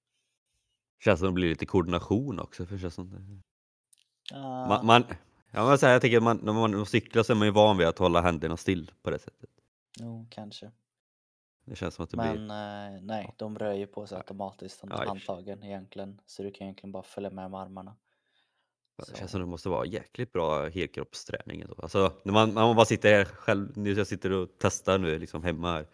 känns 1.04 1.20
som 1.20 1.26
det 1.28 1.32
blir 1.32 1.48
lite 1.48 1.66
koordination 1.66 2.40
också. 2.40 2.66
För 2.66 2.78
känns 2.78 2.94
som 2.94 3.10
det... 3.10 3.42
Ah, 4.36 4.68
man, 4.68 4.86
man, 4.86 5.04
ja, 5.52 5.68
men 5.68 5.78
så 5.78 5.86
här, 5.86 5.92
jag 5.92 6.02
tänker 6.02 6.16
att 6.16 6.22
man, 6.22 6.36
när 6.42 6.52
man 6.52 6.86
cyklar 6.86 7.22
så 7.22 7.32
är 7.32 7.36
man 7.36 7.46
ju 7.48 7.52
van 7.52 7.78
vid 7.78 7.86
att 7.86 7.98
hålla 7.98 8.20
händerna 8.20 8.56
still 8.56 8.90
på 9.02 9.10
det 9.10 9.18
sättet. 9.18 9.50
Jo, 10.00 10.26
kanske. 10.30 10.70
Det 11.66 11.76
känns 11.76 11.94
som 11.94 12.04
att 12.04 12.10
det 12.10 12.16
Men 12.16 12.32
blir... 12.32 12.50
eh, 12.96 13.02
nej, 13.02 13.34
de 13.36 13.58
rör 13.58 13.72
ju 13.72 13.86
på 13.86 14.06
sig 14.06 14.18
automatiskt 14.18 14.80
Ja, 14.82 14.88
för 14.88 14.96
sig. 14.96 15.06
handtagen 15.06 15.62
egentligen. 15.62 16.20
Så 16.26 16.42
du 16.42 16.50
kan 16.50 16.64
egentligen 16.64 16.92
bara 16.92 17.02
följa 17.02 17.30
med 17.30 17.50
med 17.50 17.60
armarna. 17.60 17.96
Det 18.96 19.04
Så, 19.04 19.16
känns 19.16 19.30
som 19.30 19.40
det 19.40 19.46
måste 19.46 19.68
vara 19.68 19.86
jäkligt 19.86 20.32
bra 20.32 20.68
helkroppsträning. 20.68 21.60
ändå. 21.60 21.74
Alltså, 21.78 22.12
när 22.24 22.32
man, 22.32 22.48
när 22.54 22.62
man 22.62 22.76
bara 22.76 22.86
sitter 22.86 23.12
här 23.12 23.24
själv, 23.24 23.78
nu 23.78 23.92
jag 23.92 24.06
sitter 24.06 24.30
och 24.32 24.48
testar 24.58 24.98
nu 24.98 25.18
liksom 25.18 25.42
hemma 25.44 25.72
här. 25.72 25.86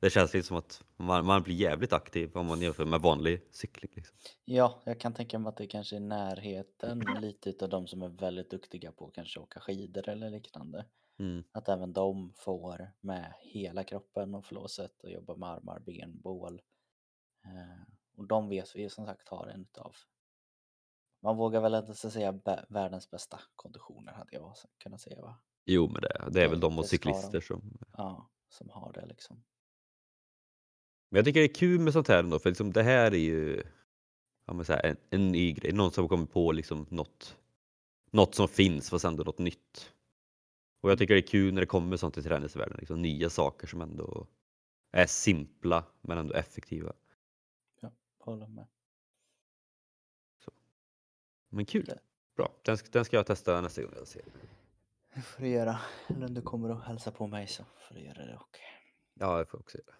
Det 0.00 0.10
känns 0.10 0.34
lite 0.34 0.46
som 0.46 0.56
att 0.56 0.84
man, 0.96 1.26
man 1.26 1.42
blir 1.42 1.54
jävligt 1.54 1.92
aktiv 1.92 2.36
om 2.36 2.46
man 2.46 2.60
jämför 2.60 2.84
med 2.84 3.00
vanlig 3.00 3.40
cykling. 3.50 3.92
Liksom. 3.94 4.16
ja, 4.44 4.82
jag 4.84 5.00
kan 5.00 5.14
tänka 5.14 5.38
mig 5.38 5.48
att 5.48 5.56
det 5.56 5.66
kanske 5.66 5.96
är 5.96 6.00
närheten 6.00 6.98
lite 7.20 7.50
utav 7.50 7.68
de 7.68 7.86
som 7.86 8.02
är 8.02 8.08
väldigt 8.08 8.50
duktiga 8.50 8.92
på 8.92 9.06
att 9.06 9.14
kanske 9.14 9.40
åka 9.40 9.60
skidor 9.60 10.08
eller 10.08 10.30
liknande. 10.30 10.84
Mm. 11.18 11.44
Att 11.52 11.68
även 11.68 11.92
de 11.92 12.32
får 12.36 12.92
med 13.00 13.34
hela 13.40 13.84
kroppen 13.84 14.34
och 14.34 14.44
flåset 14.44 15.02
och 15.02 15.10
jobba 15.10 15.36
med 15.36 15.48
armar, 15.48 15.80
ben, 15.80 16.20
bål. 16.20 16.62
Eh, 17.44 17.82
och 18.16 18.26
de 18.26 18.48
vet 18.48 18.76
vi 18.76 18.88
som 18.88 19.06
sagt 19.06 19.28
har 19.28 19.46
en 19.46 19.62
utav 19.62 19.94
man 21.20 21.36
vågar 21.36 21.60
väl 21.60 21.74
inte 21.74 21.94
säga 21.94 22.40
världens 22.68 23.10
bästa 23.10 23.40
konditioner 23.56 24.12
hade 24.12 24.34
jag 24.36 24.54
kunnat 24.78 25.00
säga 25.00 25.22
va? 25.22 25.38
Jo, 25.64 25.88
men 25.92 26.02
det, 26.02 26.28
det 26.30 26.42
är 26.42 26.48
väl 26.48 26.60
de 26.60 26.78
och 26.78 26.86
cyklister 26.86 27.32
de. 27.32 27.40
som... 27.40 27.78
Ja, 27.92 28.30
som 28.48 28.70
har 28.70 28.92
det 28.92 29.06
liksom. 29.06 29.44
Men 31.10 31.18
jag 31.18 31.24
tycker 31.24 31.40
det 31.40 31.46
är 31.46 31.54
kul 31.54 31.80
med 31.80 31.92
sånt 31.92 32.08
här 32.08 32.18
ändå, 32.18 32.38
för 32.38 32.50
liksom 32.50 32.72
det 32.72 32.82
här 32.82 33.12
är 33.12 33.18
ju 33.18 33.62
ja, 34.46 34.52
men 34.52 34.64
så 34.64 34.72
här, 34.72 34.86
en, 34.86 34.96
en 35.10 35.28
ny 35.28 35.52
grej. 35.52 35.72
Någon 35.72 35.92
som 35.92 36.08
kommit 36.08 36.32
på 36.32 36.52
liksom 36.52 36.86
något, 36.90 37.36
något 38.10 38.34
som 38.34 38.48
finns 38.48 38.90
fast 38.90 39.04
ändå 39.04 39.24
något 39.24 39.38
nytt. 39.38 39.94
Och 40.80 40.90
jag 40.90 40.98
tycker 40.98 41.14
det 41.14 41.20
är 41.20 41.26
kul 41.26 41.54
när 41.54 41.60
det 41.60 41.66
kommer 41.66 41.96
sånt 41.96 42.18
i 42.18 42.22
träningsvärlden. 42.22 42.76
Liksom, 42.78 43.02
nya 43.02 43.30
saker 43.30 43.66
som 43.66 43.80
ändå 43.80 44.26
är 44.90 45.06
simpla 45.06 45.84
men 46.00 46.18
ändå 46.18 46.34
effektiva. 46.34 46.92
Håller 48.18 48.46
med. 48.46 48.66
Men 51.48 51.64
kul. 51.66 51.90
Bra. 52.36 52.54
Den, 52.64 52.78
ska- 52.78 52.88
den 52.90 53.04
ska 53.04 53.16
jag 53.16 53.26
testa 53.26 53.60
nästa 53.60 53.82
gång 53.82 53.92
jag 53.96 54.08
ser. 54.08 54.22
Det 55.14 55.20
får 55.22 55.42
du 55.42 55.48
göra. 55.48 55.80
Eller 56.08 56.26
om 56.26 56.34
du 56.34 56.42
kommer 56.42 56.70
och 56.70 56.82
hälsa 56.82 57.12
på 57.12 57.26
mig 57.26 57.46
så 57.46 57.64
får 57.64 57.94
du 57.94 58.00
göra 58.00 58.26
det 58.26 58.36
också. 58.36 58.62
Ja, 59.14 59.38
jag 59.38 59.48
får 59.48 59.58
också 59.58 59.78
göra. 59.78 59.96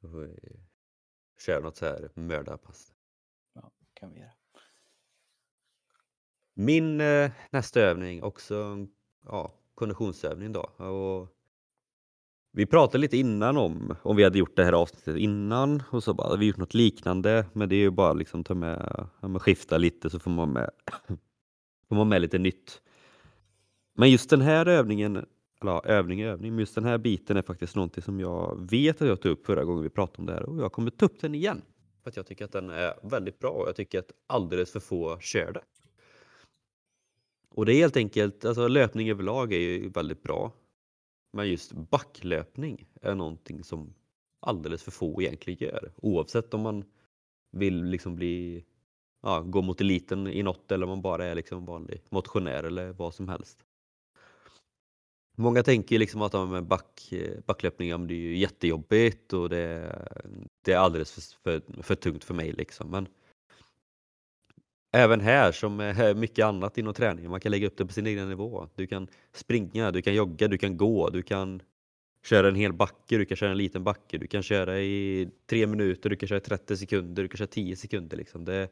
Då 0.00 0.08
får 0.10 0.18
vi 0.18 0.60
köra 1.38 1.60
något 1.60 1.76
så 1.76 1.86
här 1.86 2.10
mördarpass. 2.14 2.94
Ja, 3.52 3.70
kan 3.94 4.12
vi 4.12 4.20
göra. 4.20 4.32
Min 6.54 7.00
eh, 7.00 7.30
nästa 7.50 7.80
övning 7.80 8.22
också 8.22 8.86
ja, 9.24 9.54
konditionsövning 9.80 10.52
då. 10.52 10.60
Och 10.60 11.28
vi 12.52 12.66
pratade 12.66 12.98
lite 12.98 13.16
innan 13.16 13.56
om 13.56 13.96
om 14.02 14.16
vi 14.16 14.24
hade 14.24 14.38
gjort 14.38 14.56
det 14.56 14.64
här 14.64 14.72
avsnittet 14.72 15.16
innan 15.16 15.82
och 15.90 16.04
så 16.04 16.14
bara 16.14 16.28
hade 16.28 16.40
vi 16.40 16.46
gjort 16.46 16.56
något 16.56 16.74
liknande. 16.74 17.46
Men 17.52 17.68
det 17.68 17.74
är 17.76 17.80
ju 17.80 17.90
bara 17.90 18.12
liksom 18.12 18.44
ta 18.44 18.54
med, 18.54 19.08
ja, 19.20 19.28
men 19.28 19.40
skifta 19.40 19.78
lite 19.78 20.10
så 20.10 20.18
får 20.18 20.30
man 20.30 20.52
med, 20.52 20.70
får 21.88 21.96
man 21.96 22.08
med 22.08 22.22
lite 22.22 22.38
nytt. 22.38 22.82
Men 23.94 24.10
just 24.10 24.30
den 24.30 24.40
här 24.40 24.66
övningen, 24.66 25.16
eller 25.16 25.72
ja, 25.72 25.82
övning 25.84 26.22
övning, 26.22 26.52
men 26.52 26.60
just 26.60 26.74
den 26.74 26.84
här 26.84 26.98
biten 26.98 27.36
är 27.36 27.42
faktiskt 27.42 27.76
någonting 27.76 28.02
som 28.02 28.20
jag 28.20 28.66
vet 28.70 29.02
att 29.02 29.08
jag 29.08 29.20
tog 29.20 29.32
upp 29.32 29.46
förra 29.46 29.64
gången 29.64 29.82
vi 29.82 29.90
pratade 29.90 30.18
om 30.18 30.26
det 30.26 30.32
här 30.32 30.42
och 30.42 30.58
jag 30.58 30.72
kommer 30.72 30.90
ta 30.90 31.06
upp 31.06 31.20
den 31.20 31.34
igen. 31.34 31.62
För 32.02 32.10
att 32.10 32.16
jag 32.16 32.26
tycker 32.26 32.44
att 32.44 32.52
den 32.52 32.70
är 32.70 32.94
väldigt 33.02 33.38
bra 33.38 33.50
och 33.50 33.68
jag 33.68 33.76
tycker 33.76 33.98
att 33.98 34.10
alldeles 34.26 34.72
för 34.72 34.80
få 34.80 35.18
kör 35.20 35.52
det. 35.52 35.62
Och 37.60 37.66
det 37.66 37.72
är 37.72 37.76
helt 37.76 37.96
enkelt, 37.96 38.44
alltså 38.44 38.68
löpning 38.68 39.10
överlag 39.10 39.52
är 39.52 39.58
ju 39.58 39.88
väldigt 39.88 40.22
bra. 40.22 40.52
Men 41.32 41.48
just 41.48 41.72
backlöpning 41.72 42.86
är 43.02 43.14
någonting 43.14 43.64
som 43.64 43.94
alldeles 44.40 44.82
för 44.82 44.90
få 44.90 45.22
egentligen 45.22 45.68
gör. 45.68 45.92
Oavsett 45.96 46.54
om 46.54 46.60
man 46.60 46.84
vill 47.52 47.84
liksom 47.84 48.16
bli, 48.16 48.64
ja, 49.22 49.40
gå 49.40 49.62
mot 49.62 49.80
eliten 49.80 50.26
i 50.26 50.42
något 50.42 50.72
eller 50.72 50.84
om 50.84 50.90
man 50.90 51.02
bara 51.02 51.24
är 51.24 51.34
liksom 51.34 51.66
vanlig 51.66 52.02
motionär 52.10 52.64
eller 52.64 52.92
vad 52.92 53.14
som 53.14 53.28
helst. 53.28 53.64
Många 55.36 55.62
tänker 55.62 55.94
ju 55.94 55.98
liksom 55.98 56.22
att 56.22 56.32
ja, 56.32 56.46
men 56.46 56.68
back, 56.68 57.12
backlöpning 57.46 57.88
ja, 57.88 57.98
men 57.98 58.08
det 58.08 58.14
är 58.14 58.28
ju 58.30 58.36
jättejobbigt 58.36 59.32
och 59.32 59.48
det, 59.48 59.98
det 60.64 60.72
är 60.72 60.78
alldeles 60.78 61.12
för, 61.12 61.22
för, 61.42 61.82
för 61.82 61.94
tungt 61.94 62.24
för 62.24 62.34
mig. 62.34 62.52
Liksom. 62.52 62.90
Men 62.90 63.08
även 64.92 65.20
här 65.20 65.52
som 65.52 65.76
med 65.76 66.16
mycket 66.16 66.44
annat 66.44 66.78
inom 66.78 66.94
träningen, 66.94 67.30
man 67.30 67.40
kan 67.40 67.50
lägga 67.50 67.66
upp 67.66 67.76
det 67.76 67.86
på 67.86 67.92
sin 67.92 68.06
egen 68.06 68.28
nivå. 68.28 68.68
Du 68.74 68.86
kan 68.86 69.08
springa, 69.32 69.90
du 69.90 70.02
kan 70.02 70.14
jogga, 70.14 70.48
du 70.48 70.58
kan 70.58 70.76
gå, 70.76 71.10
du 71.10 71.22
kan 71.22 71.62
köra 72.22 72.48
en 72.48 72.54
hel 72.54 72.72
backe, 72.72 73.18
du 73.18 73.24
kan 73.24 73.36
köra 73.36 73.50
en 73.50 73.58
liten 73.58 73.84
backe, 73.84 74.18
du 74.18 74.26
kan 74.26 74.42
köra 74.42 74.80
i 74.80 75.30
tre 75.46 75.66
minuter, 75.66 76.10
du 76.10 76.16
kan 76.16 76.28
köra 76.28 76.38
i 76.38 76.40
30 76.40 76.76
sekunder, 76.76 77.22
du 77.22 77.28
kan 77.28 77.38
köra 77.38 77.48
10 77.48 77.76
sekunder. 77.76 78.16
Liksom. 78.16 78.44
Det, 78.44 78.68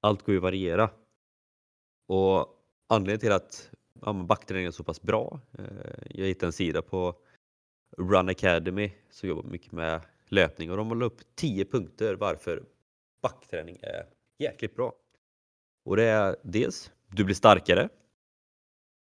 allt 0.00 0.22
går 0.22 0.32
ju 0.32 0.38
att 0.38 0.42
variera. 0.42 0.90
Och 2.08 2.46
anledningen 2.88 3.20
till 3.20 3.32
att 3.32 3.70
ja, 4.02 4.12
backträning 4.12 4.66
är 4.66 4.70
så 4.70 4.84
pass 4.84 5.02
bra, 5.02 5.40
eh, 5.58 5.64
jag 6.10 6.26
hittade 6.26 6.48
en 6.48 6.52
sida 6.52 6.82
på 6.82 7.14
Run 7.98 8.28
Academy 8.28 8.92
som 9.10 9.28
jobbar 9.28 9.42
mycket 9.42 9.72
med 9.72 10.00
löpning 10.28 10.70
och 10.70 10.76
de 10.76 10.88
håller 10.88 11.06
upp 11.06 11.20
10 11.34 11.64
punkter 11.64 12.14
varför 12.14 12.64
backträning 13.22 13.78
är 13.82 14.06
jäkligt 14.38 14.76
bra. 14.76 14.94
Och 15.84 15.96
det 15.96 16.04
är 16.04 16.36
dels, 16.42 16.90
du 17.12 17.24
blir 17.24 17.34
starkare. 17.34 17.88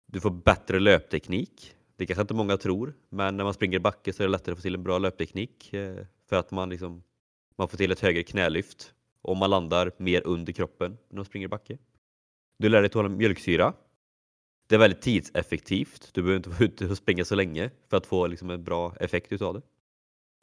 Du 0.07 0.21
får 0.21 0.31
bättre 0.31 0.81
löpteknik. 0.81 1.75
Det 1.97 2.07
kanske 2.07 2.23
inte 2.23 2.35
många 2.35 2.57
tror, 2.57 2.95
men 3.09 3.37
när 3.37 3.45
man 3.45 3.55
springer 3.55 3.77
i 3.77 3.81
backe 3.81 4.13
så 4.13 4.23
är 4.23 4.27
det 4.27 4.31
lättare 4.31 4.53
att 4.53 4.59
få 4.59 4.63
till 4.63 4.75
en 4.75 4.83
bra 4.83 4.99
löpteknik 4.99 5.73
eh, 5.75 6.07
för 6.29 6.37
att 6.37 6.51
man, 6.51 6.71
liksom, 6.71 7.03
man 7.57 7.69
får 7.69 7.79
till 7.79 7.93
ett 7.93 8.01
högre 8.01 8.23
knälyft 8.23 8.95
och 9.23 9.37
man 9.37 9.51
landar 9.51 9.93
mer 9.97 10.27
under 10.27 10.53
kroppen 10.53 10.99
när 11.09 11.17
man 11.17 11.25
springer 11.25 11.45
i 11.45 11.49
backe. 11.49 11.79
Du 12.59 12.69
lär 12.69 12.81
dig 12.81 12.91
tåla 12.91 13.09
mjölksyra. 13.09 13.75
Det 14.69 14.75
är 14.75 14.79
väldigt 14.79 15.03
tidseffektivt. 15.03 16.11
Du 16.15 16.23
behöver 16.23 16.37
inte 16.37 16.49
vara 16.49 16.65
ute 16.65 16.87
och 16.87 16.97
springa 16.97 17.25
så 17.25 17.35
länge 17.35 17.71
för 17.89 17.97
att 17.97 18.07
få 18.07 18.27
liksom 18.27 18.51
en 18.51 18.65
bra 18.65 18.97
effekt 19.01 19.33
utav 19.33 19.55
det. 19.55 19.63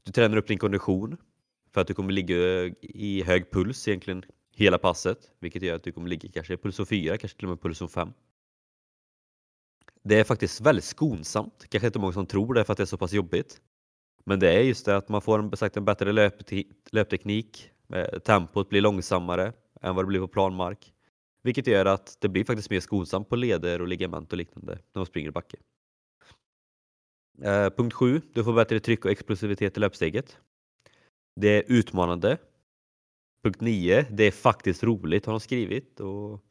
Du 0.04 0.12
tränar 0.12 0.38
upp 0.38 0.48
din 0.48 0.58
kondition 0.58 1.18
för 1.74 1.82
att 1.82 1.88
du 1.88 1.94
kommer 1.94 2.14
ligga 2.14 2.36
i 2.82 3.24
hög 3.24 3.52
puls 3.52 3.88
egentligen 3.88 4.24
hela 4.60 4.78
passet, 4.78 5.32
vilket 5.40 5.62
gör 5.64 5.76
att 5.76 5.84
du 5.84 5.92
kommer 5.92 6.10
ligga 6.10 6.32
kanske 6.32 6.54
i 6.54 6.58
puls 6.58 6.90
4, 6.90 7.18
kanske 7.18 7.38
till 7.38 7.46
och 7.46 7.50
med 7.50 7.62
puls 7.62 7.92
5. 7.94 8.14
Det 10.04 10.20
är 10.20 10.24
faktiskt 10.24 10.62
väldigt 10.62 10.84
skonsamt, 10.84 11.66
kanske 11.70 11.88
inte 11.88 12.00
många 12.00 12.14
som 12.14 12.26
tror 12.26 12.54
det 12.54 12.64
för 12.64 12.74
att 12.74 12.78
det 12.78 12.84
är 12.84 12.86
så 12.86 12.98
pass 12.98 13.14
jobbigt. 13.14 13.62
Men 14.26 14.40
det 14.40 14.54
är 14.54 14.62
just 14.62 14.86
det 14.86 14.98
att 14.98 15.10
man 15.10 15.22
får 15.22 15.40
en, 15.40 15.58
sagt, 15.58 15.78
en 15.78 15.86
bättre 15.86 16.12
löpte- 16.12 16.72
löpteknik, 16.92 17.72
eh, 17.94 18.20
tempot 18.20 18.70
blir 18.70 18.82
långsammare 18.82 19.54
än 19.82 19.96
vad 19.96 20.06
det 20.06 20.08
blir 20.08 20.20
på 20.20 20.28
planmark. 20.28 20.94
Vilket 21.44 21.68
gör 21.68 21.86
att 21.86 22.18
det 22.22 22.30
blir 22.30 22.44
faktiskt 22.44 22.70
mer 22.70 22.80
skonsamt 22.80 23.30
på 23.30 23.36
leder 23.36 23.82
och 23.82 23.88
ligament 23.88 24.32
och 24.32 24.38
liknande 24.38 24.74
när 24.74 25.00
man 25.00 25.06
springer 25.06 25.30
i 25.30 25.32
backe. 25.32 25.58
Eh, 27.42 27.70
punkt 27.70 27.94
7. 27.94 28.22
Du 28.34 28.44
får 28.44 28.54
bättre 28.54 28.80
tryck 28.80 29.06
och 29.06 29.12
explosivitet 29.12 29.78
i 29.78 29.80
löpsteget. 29.80 30.38
Det 31.36 31.50
är 31.50 31.64
utmanande. 31.68 32.38
Punkt 33.44 33.62
9. 33.62 34.06
Det 34.12 34.24
är 34.24 34.32
faktiskt 34.32 34.84
roligt 34.84 35.26
har 35.26 35.34
de 35.34 35.40
skrivit. 35.40 36.00
Och 36.00 36.46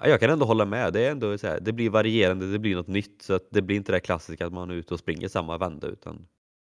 ja, 0.00 0.08
jag 0.08 0.20
kan 0.20 0.30
ändå 0.30 0.46
hålla 0.46 0.64
med. 0.64 0.92
Det, 0.92 1.06
är 1.06 1.10
ändå 1.10 1.38
så 1.38 1.46
här, 1.46 1.60
det 1.60 1.72
blir 1.72 1.90
varierande, 1.90 2.52
det 2.52 2.58
blir 2.58 2.76
något 2.76 2.86
nytt. 2.86 3.22
Så 3.22 3.34
att 3.34 3.48
det 3.50 3.62
blir 3.62 3.76
inte 3.76 3.92
det 3.92 4.00
klassiska 4.00 4.46
att 4.46 4.52
man 4.52 4.70
är 4.70 4.74
ute 4.74 4.94
och 4.94 5.00
springer 5.00 5.28
samma 5.28 5.58
vända 5.58 5.86
utan 5.86 6.28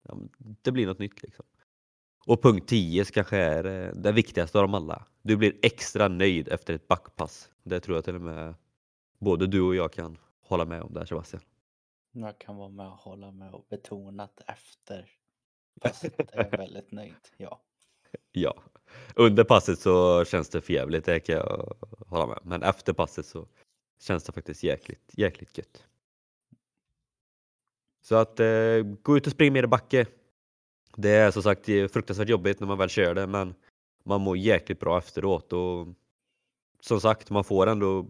ja, 0.08 0.18
det 0.38 0.72
blir 0.72 0.88
något 0.88 1.00
nytt. 1.00 1.24
Liksom. 1.24 1.46
Och 2.26 2.44
punkt 2.44 2.68
10 2.68 3.06
kanske 3.06 3.38
är 3.38 3.66
eh, 3.66 3.94
det 3.94 4.12
viktigaste 4.12 4.58
av 4.58 4.64
dem 4.64 4.74
alla. 4.74 5.06
Du 5.22 5.38
blir 5.38 5.60
extra 5.62 6.08
nöjd 6.08 6.48
efter 6.48 6.74
ett 6.74 6.88
backpass. 6.88 7.50
Det 7.64 7.80
tror 7.80 7.98
jag 7.98 8.06
till 8.06 8.16
och 8.16 8.22
med 8.22 8.56
både 9.20 9.48
du 9.48 9.62
och 9.62 9.76
jag 9.76 9.94
kan 9.94 10.18
hålla 10.42 10.66
med 10.66 10.82
om 10.82 10.94
där 10.94 11.06
Sebastian. 11.06 11.42
Jag 12.12 12.40
kan 12.40 12.56
vara 12.56 12.70
med 12.70 12.88
och 12.88 12.98
hålla 12.98 13.32
med 13.32 13.54
och 13.54 13.66
betona 13.70 14.24
att 14.24 14.42
efter 14.48 15.10
passet 15.82 16.20
är 16.20 16.50
jag 16.52 16.58
väldigt 16.58 16.92
nöjd. 16.92 17.14
Ja. 17.38 17.62
Ja, 18.32 18.64
under 19.16 19.44
passet 19.44 19.80
så 19.80 20.26
känns 20.26 20.50
det 20.50 20.62
förjävligt, 20.62 21.06
det 21.06 21.20
kan 21.20 21.36
jag 21.36 21.76
hålla 22.08 22.28
med. 22.28 22.40
Men 22.44 22.64
efter 22.64 22.94
passet 22.94 23.26
så 23.26 23.48
känns 24.00 24.24
det 24.24 24.32
faktiskt 24.32 24.64
jäkligt, 24.64 25.12
jäkligt 25.14 25.58
gött. 25.58 25.86
Så 28.02 28.16
att 28.16 28.40
eh, 28.40 28.82
gå 29.02 29.18
ut 29.18 29.28
och 29.28 29.34
springa 29.34 29.52
mer 29.52 29.64
i 29.64 29.68
backe. 29.68 30.06
Det 30.96 31.10
är 31.10 31.32
som 31.32 31.44
sagt 31.44 31.66
fruktansvärt 31.66 32.30
jobbigt 32.30 32.60
när 32.60 32.68
man 32.68 32.78
väl 32.78 32.90
kör 32.90 33.16
det 33.16 33.28
men 33.28 33.56
man 34.04 34.22
mår 34.22 34.38
jäkligt 34.38 34.80
bra 34.80 34.98
efteråt 34.98 35.54
och 35.54 35.88
som 36.80 37.02
sagt 37.02 37.30
man 37.30 37.44
får 37.44 37.68
ändå 37.68 38.08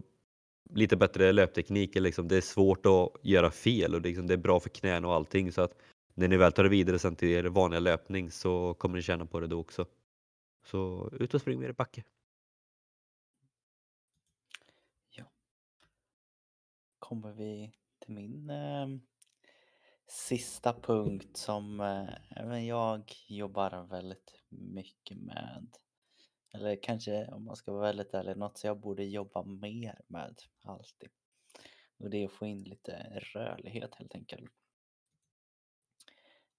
lite 0.70 0.96
bättre 0.96 1.32
löpteknik. 1.32 1.94
Liksom. 1.94 2.28
Det 2.28 2.36
är 2.36 2.40
svårt 2.40 2.86
att 2.86 3.12
göra 3.22 3.50
fel 3.50 3.94
och 3.94 4.02
det, 4.02 4.08
liksom, 4.08 4.26
det 4.26 4.34
är 4.34 4.38
bra 4.38 4.60
för 4.60 4.68
knäna 4.68 5.08
och 5.08 5.14
allting 5.14 5.52
så 5.52 5.62
att 5.62 5.78
när 6.18 6.28
ni 6.28 6.36
väl 6.36 6.52
tar 6.52 6.62
det 6.62 6.68
vidare 6.68 6.98
sen 6.98 7.16
till 7.16 7.28
er 7.28 7.44
vanliga 7.44 7.80
löpning 7.80 8.30
så 8.30 8.74
kommer 8.74 8.96
ni 8.96 9.02
känna 9.02 9.26
på 9.26 9.40
det 9.40 9.46
då 9.46 9.60
också. 9.60 9.86
Så 10.64 11.10
ut 11.12 11.34
och 11.34 11.40
spring 11.40 11.60
med 11.60 11.68
er 11.68 11.72
backe. 11.72 12.04
Ja. 15.10 15.24
Kommer 16.98 17.32
vi 17.32 17.72
till 17.98 18.14
min 18.14 18.50
eh, 18.50 18.86
sista 20.06 20.72
punkt 20.72 21.36
som 21.36 21.80
eh, 21.80 22.64
jag 22.66 23.12
jobbar 23.28 23.86
väldigt 23.86 24.42
mycket 24.48 25.16
med. 25.16 25.66
Eller 26.52 26.82
kanske 26.82 27.26
om 27.26 27.44
man 27.44 27.56
ska 27.56 27.72
vara 27.72 27.82
väldigt 27.82 28.14
ärlig, 28.14 28.36
något 28.36 28.58
som 28.58 28.68
jag 28.68 28.78
borde 28.78 29.04
jobba 29.04 29.42
mer 29.42 30.00
med 30.06 30.42
alltid. 30.62 31.10
Och 31.98 32.10
det 32.10 32.18
är 32.18 32.26
att 32.26 32.32
få 32.32 32.46
in 32.46 32.62
lite 32.62 33.20
rörlighet 33.34 33.94
helt 33.94 34.14
enkelt. 34.14 34.50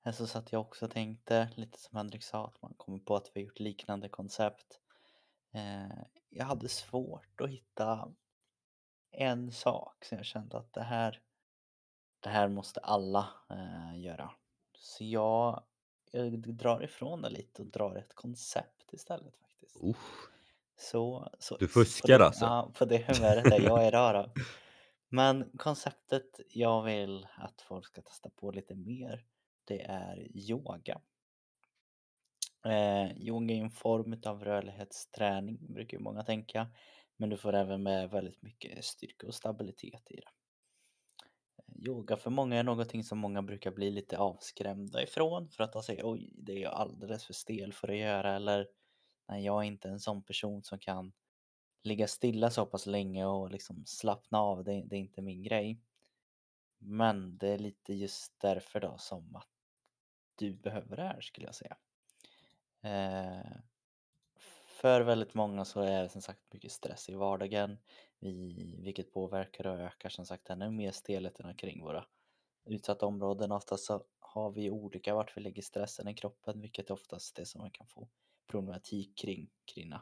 Här 0.08 0.12
så 0.12 0.28
satt 0.28 0.52
jag 0.52 0.62
också 0.62 0.86
och 0.86 0.92
tänkte, 0.92 1.50
lite 1.56 1.80
som 1.80 1.98
Henrik 1.98 2.24
sa, 2.24 2.48
att 2.48 2.62
man 2.62 2.74
kommer 2.78 3.00
på 3.00 3.16
att 3.16 3.32
vi 3.34 3.42
har 3.42 3.46
gjort 3.46 3.60
liknande 3.60 4.10
koncept. 4.10 4.80
Eh, 5.54 5.98
jag 6.30 6.46
hade 6.46 6.70
svårt 6.70 7.42
att 7.42 7.50
hitta 7.50 8.14
en 9.12 9.52
sak 9.52 10.06
som 10.06 10.18
jag 10.18 10.26
kände 10.26 10.58
att 10.58 10.74
det 10.74 10.84
här, 10.84 11.22
det 12.20 12.30
här 12.30 12.48
måste 12.48 12.80
alla 12.80 13.30
eh, 13.50 14.00
göra. 14.02 14.32
Så 14.78 15.04
jag, 15.04 15.64
jag 16.12 16.40
drar 16.40 16.84
ifrån 16.84 17.22
det 17.22 17.30
lite 17.30 17.62
och 17.62 17.68
drar 17.68 17.96
ett 17.96 18.16
koncept 18.16 18.94
istället 18.94 19.38
faktiskt. 19.38 19.78
Usch. 19.84 20.30
Så, 20.78 21.32
så, 21.40 21.58
Du 21.58 21.68
på 21.68 21.74
fuskar 21.74 22.20
det, 22.20 22.26
alltså? 22.26 22.46
Ja, 22.46 22.72
på 22.78 22.86
det 22.86 22.98
humöret 22.98 23.46
är 23.54 23.62
jag 23.62 23.88
idag 23.88 24.16
då. 24.16 24.42
Men 25.10 25.52
konceptet 25.58 26.40
jag 26.50 26.84
vill 26.84 27.28
att 27.38 27.62
folk 27.62 27.86
ska 27.86 28.02
testa 28.02 28.30
på 28.30 28.52
lite 28.52 28.76
mer, 28.76 29.26
det 29.68 29.82
är 29.82 30.38
yoga. 30.38 31.02
Eh, 32.66 33.18
yoga 33.18 33.56
är 33.56 33.62
en 33.62 33.72
form 33.72 34.22
av 34.26 34.44
rörlighetsträning, 34.44 35.74
brukar 35.74 35.98
ju 35.98 36.04
många 36.04 36.24
tänka. 36.24 36.68
Men 37.18 37.30
du 37.30 37.38
får 37.38 37.54
även 37.56 37.84
med 37.84 38.10
väldigt 38.10 38.42
mycket 38.42 38.86
styrka 38.86 39.28
och 39.28 39.36
stabilitet 39.36 40.12
i 40.12 40.16
det. 40.16 40.30
Eh, 41.58 41.88
yoga 41.88 42.18
för 42.18 42.30
många 42.30 42.56
är 42.56 42.64
någonting 42.64 43.04
som 43.04 43.18
många 43.20 43.42
brukar 43.42 43.72
bli 43.72 43.92
lite 43.92 44.18
avskrämda 44.18 45.04
ifrån 45.04 45.50
för 45.50 45.64
att 45.64 45.74
de 45.74 45.84
säger 45.84 46.12
oj, 46.12 46.30
det 46.34 46.54
är 46.54 46.60
jag 46.60 46.74
alldeles 46.74 47.26
för 47.26 47.34
stel 47.34 47.74
för 47.74 47.88
att 47.88 47.98
göra 47.98 48.36
eller 48.36 48.68
nej, 49.28 49.46
jag 49.46 49.64
är 49.64 49.68
inte 49.68 49.90
en 49.90 50.00
sån 50.00 50.24
person 50.24 50.64
som 50.64 50.80
kan 50.80 51.14
ligga 51.84 52.08
stilla 52.08 52.50
så 52.50 52.66
pass 52.66 52.86
länge 52.86 53.26
och 53.26 53.52
liksom 53.52 53.84
slappna 53.86 54.40
av, 54.40 54.64
det, 54.64 54.84
det 54.86 54.96
är 54.96 55.00
inte 55.00 55.22
min 55.22 55.44
grej. 55.44 55.82
Men 56.80 57.38
det 57.38 57.48
är 57.48 57.58
lite 57.58 57.94
just 57.94 58.40
därför 58.40 58.80
då 58.80 58.98
som 58.98 59.36
att 59.36 59.57
du 60.38 60.54
behöver 60.54 60.96
det 60.96 61.04
här 61.04 61.22
skulle 61.22 61.48
jag 61.48 61.56
säga. 61.56 61.78
Eh, 62.82 63.58
för 64.68 65.02
väldigt 65.02 65.34
många 65.34 65.66
så 65.66 65.82
är 65.82 66.04
det 66.04 66.10
som 66.10 66.22
sagt 66.22 66.54
mycket 66.54 66.72
stress 66.72 67.10
i 67.10 67.16
vardagen, 67.16 67.78
vilket 68.84 69.12
påverkar 69.12 69.68
och 69.68 69.80
ökar 69.80 70.10
som 70.10 70.26
sagt 70.26 70.50
ännu 70.50 70.72
mer 70.72 70.92
stelheten 70.92 71.56
kring 71.56 71.84
våra 71.84 72.06
utsatta 72.66 73.06
områden. 73.06 73.52
Oftast 73.52 73.86
så 73.86 74.04
har 74.20 74.52
vi 74.52 74.70
olika 74.70 75.16
vart 75.16 75.38
vi 75.38 75.42
lägger 75.42 75.62
stressen 75.62 76.08
i 76.08 76.14
kroppen, 76.14 76.62
vilket 76.62 76.90
är 76.90 76.94
oftast 76.94 77.36
det 77.36 77.46
som 77.46 77.62
man 77.62 77.72
kan 77.72 77.88
få 77.88 78.10
problematik 78.48 79.18
kring, 79.18 79.50
kring 79.66 79.94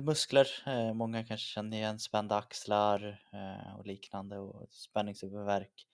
muskler. 0.00 0.48
Eh, 0.66 0.94
många 0.94 1.24
kanske 1.24 1.46
känner 1.46 1.76
igen 1.76 1.98
spända 1.98 2.36
axlar 2.36 3.22
eh, 3.32 3.76
och 3.78 3.86
liknande 3.86 4.38
och 4.38 4.68
spänningshuvudvärk. 4.70 5.86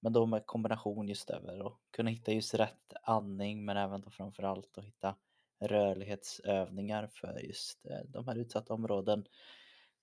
Men 0.00 0.12
då 0.12 0.26
med 0.26 0.46
kombination 0.46 1.08
just 1.08 1.30
över 1.30 1.62
och 1.62 1.80
kunna 1.90 2.10
hitta 2.10 2.32
just 2.32 2.54
rätt 2.54 2.92
andning 3.02 3.64
men 3.64 3.76
även 3.76 4.00
då 4.00 4.10
framförallt 4.10 4.78
att 4.78 4.84
hitta 4.84 5.16
rörlighetsövningar 5.60 7.06
för 7.06 7.38
just 7.38 7.86
eh, 7.86 8.00
de 8.06 8.28
här 8.28 8.36
utsatta 8.36 8.74
områden 8.74 9.24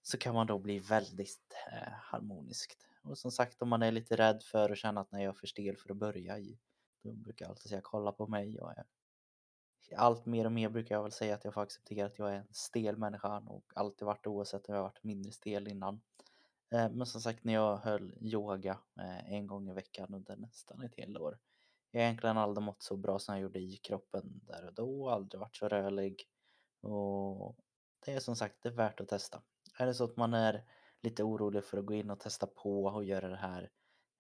så 0.02 0.18
kan 0.18 0.34
man 0.34 0.48
då 0.48 0.60
bli 0.60 0.80
väldigt 0.80 1.56
eh, 1.72 1.94
harmoniskt. 1.94 2.88
Och 3.04 3.18
som 3.18 3.32
sagt 3.32 3.62
om 3.62 3.70
man 3.70 3.84
är 3.84 3.92
lite 3.92 4.16
rädd 4.16 4.44
för 4.44 4.70
att 4.70 4.78
känna 4.78 5.02
att 5.02 5.12
när 5.12 5.24
jag 5.24 5.36
är 5.36 5.40
för 5.40 5.48
stel 5.48 5.78
för 5.78 5.92
att 5.92 5.98
börja 5.98 6.40
i, 6.40 6.60
då 7.04 7.14
brukar 7.14 7.46
jag 7.46 7.50
alltid 7.50 7.70
säga 7.70 7.82
kolla 7.84 8.12
på 8.12 8.28
mig. 8.28 8.56
Jag 8.56 8.78
är 8.78 8.86
allt 9.96 10.26
mer 10.26 10.46
och 10.46 10.52
mer 10.52 10.70
brukar 10.70 10.96
jag 10.96 11.04
väl 11.04 11.12
säga 11.12 11.36
att 11.36 11.44
jag 11.44 11.54
får 11.54 11.62
acceptera 11.62 12.06
att 12.06 12.20
jag 12.20 12.30
är 12.30 12.38
en 12.38 12.48
stel 12.52 12.98
människa 12.98 13.40
och 13.40 13.64
alltid 13.76 14.06
varit 14.06 14.28
oavsett 14.28 14.70
om 14.70 14.76
jag 14.76 14.82
varit 14.84 15.04
mindre 15.04 15.32
stel 15.32 15.68
innan. 15.68 16.02
Eh, 16.72 16.90
men 16.92 17.06
som 17.06 17.22
sagt 17.22 17.44
när 17.44 17.54
jag 17.54 17.78
höll 17.78 18.14
yoga 18.22 18.80
eh, 19.00 19.34
en 19.34 19.48
gång 19.48 19.70
i 19.70 19.74
veckan 19.74 20.14
under 20.14 20.36
nästan 20.38 20.82
ett 20.82 20.96
helt 20.98 21.18
år. 21.18 21.40
Jag 21.92 22.02
har 22.02 22.06
egentligen 22.06 22.38
aldrig 22.38 22.64
mått 22.64 22.84
så 22.84 22.98
bra 22.98 23.20
som 23.20 23.36
jag 23.36 23.42
gjorde 23.42 23.60
i 23.60 23.78
kroppen 23.78 24.42
där 24.48 24.66
och 24.68 24.74
då, 24.74 25.10
aldrig 25.10 25.40
varit 25.40 25.56
så 25.56 25.68
rörlig. 25.68 26.24
Och 26.82 27.58
det 28.06 28.14
är 28.14 28.20
som 28.20 28.36
sagt 28.36 28.56
det 28.62 28.70
är 28.70 28.74
värt 28.74 29.00
att 29.00 29.08
testa. 29.08 29.42
Är 29.78 29.86
det 29.86 29.94
så 29.94 30.04
att 30.04 30.18
man 30.18 30.34
är 30.34 30.66
lite 31.02 31.24
orolig 31.24 31.64
för 31.64 31.78
att 31.78 31.86
gå 31.86 31.94
in 31.94 32.10
och 32.10 32.20
testa 32.20 32.48
på 32.48 32.86
och 32.86 33.04
göra 33.04 33.28
det 33.28 33.36
här 33.36 33.72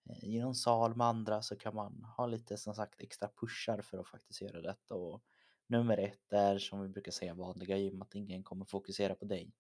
eh, 0.10 0.24
i 0.24 0.40
någon 0.40 0.56
sal 0.56 0.96
med 0.96 1.08
andra 1.08 1.42
så 1.42 1.56
kan 1.56 1.76
man 1.76 2.04
ha 2.18 2.26
lite 2.26 2.58
som 2.58 2.76
sagt 2.76 3.02
extra 3.02 3.30
pushar 3.42 3.82
för 3.82 3.98
att 3.98 4.08
faktiskt 4.08 4.42
göra 4.42 4.62
detta. 4.62 4.96
Och 4.96 5.24
nummer 5.68 5.98
ett 5.98 6.34
är 6.34 6.58
som 6.58 6.82
vi 6.82 6.88
brukar 6.88 7.12
säga 7.12 7.34
vanliga 7.34 7.78
gym 7.78 8.02
att 8.02 8.16
ingen 8.16 8.44
kommer 8.44 8.66
fokusera 8.66 9.16
på 9.16 9.26
dig. 9.26 9.54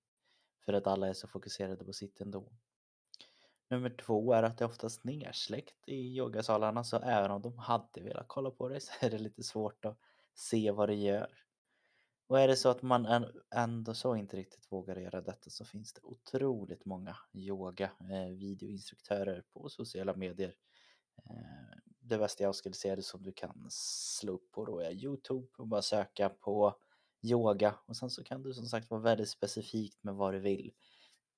För 0.66 0.74
att 0.74 0.88
alla 0.88 1.08
är 1.08 1.14
så 1.14 1.28
fokuserade 1.28 1.86
på 1.86 1.94
sitt 1.94 2.22
ändå. 2.22 2.52
Nummer 3.70 3.90
två 3.90 4.34
är 4.34 4.44
att 4.44 4.58
det 4.58 4.64
är 4.64 4.70
oftast 4.70 5.04
nersläckt 5.04 5.88
i 5.88 6.18
yogasalarna 6.18 6.84
så 6.84 6.98
även 6.98 7.32
om 7.32 7.42
de 7.42 7.58
hade 7.58 8.02
velat 8.02 8.28
kolla 8.28 8.52
på 8.52 8.70
dig 8.70 8.82
så 8.82 8.92
är 9.00 9.10
det 9.10 9.18
lite 9.18 9.44
svårt 9.44 9.86
att 9.86 9.98
se 10.34 10.72
vad 10.72 10.90
det 10.90 10.96
gör. 10.96 11.46
Och 12.28 12.40
är 12.40 12.48
det 12.48 12.56
så 12.56 12.70
att 12.70 12.82
man 12.82 13.26
ändå 13.56 13.94
så 13.94 14.16
inte 14.16 14.38
riktigt 14.38 14.72
vågar 14.72 14.96
göra 14.96 15.22
detta 15.22 15.50
så 15.50 15.66
finns 15.66 15.94
det 15.94 16.02
otroligt 16.04 16.86
många 16.86 17.18
yoga 17.34 17.92
eh, 18.00 18.38
videoinstruktörer 18.38 19.44
på 19.54 19.70
sociala 19.70 20.16
medier. 20.16 20.56
Eh, 21.18 21.78
det 22.00 22.18
bästa 22.18 22.44
jag 22.44 22.56
skulle 22.56 22.76
säga 22.76 22.96
det 22.96 23.04
som 23.04 23.24
du 23.24 23.32
kan 23.32 23.68
slå 23.70 24.34
upp 24.34 24.52
på 24.52 24.66
då 24.66 24.80
är 24.80 24.92
Youtube 24.92 25.48
och 25.58 25.68
bara 25.68 25.82
söka 25.82 26.30
på 26.30 26.76
yoga 27.22 27.76
och 27.86 27.98
sen 27.98 28.10
så 28.10 28.24
kan 28.24 28.44
du 28.44 28.54
som 28.54 28.66
sagt 28.66 28.90
vara 28.90 29.02
väldigt 29.02 29.30
specifikt 29.30 30.04
med 30.04 30.16
vad 30.16 30.34
du 30.34 30.40
vill. 30.40 30.74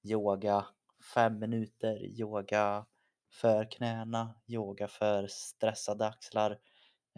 Yoga 0.04 0.66
fem 1.14 1.40
minuter, 1.40 2.06
yoga 2.22 2.86
för 3.32 3.72
knäna, 3.72 4.36
yoga 4.48 4.88
för 4.88 5.28
stressade 5.28 6.08
axlar. 6.08 6.60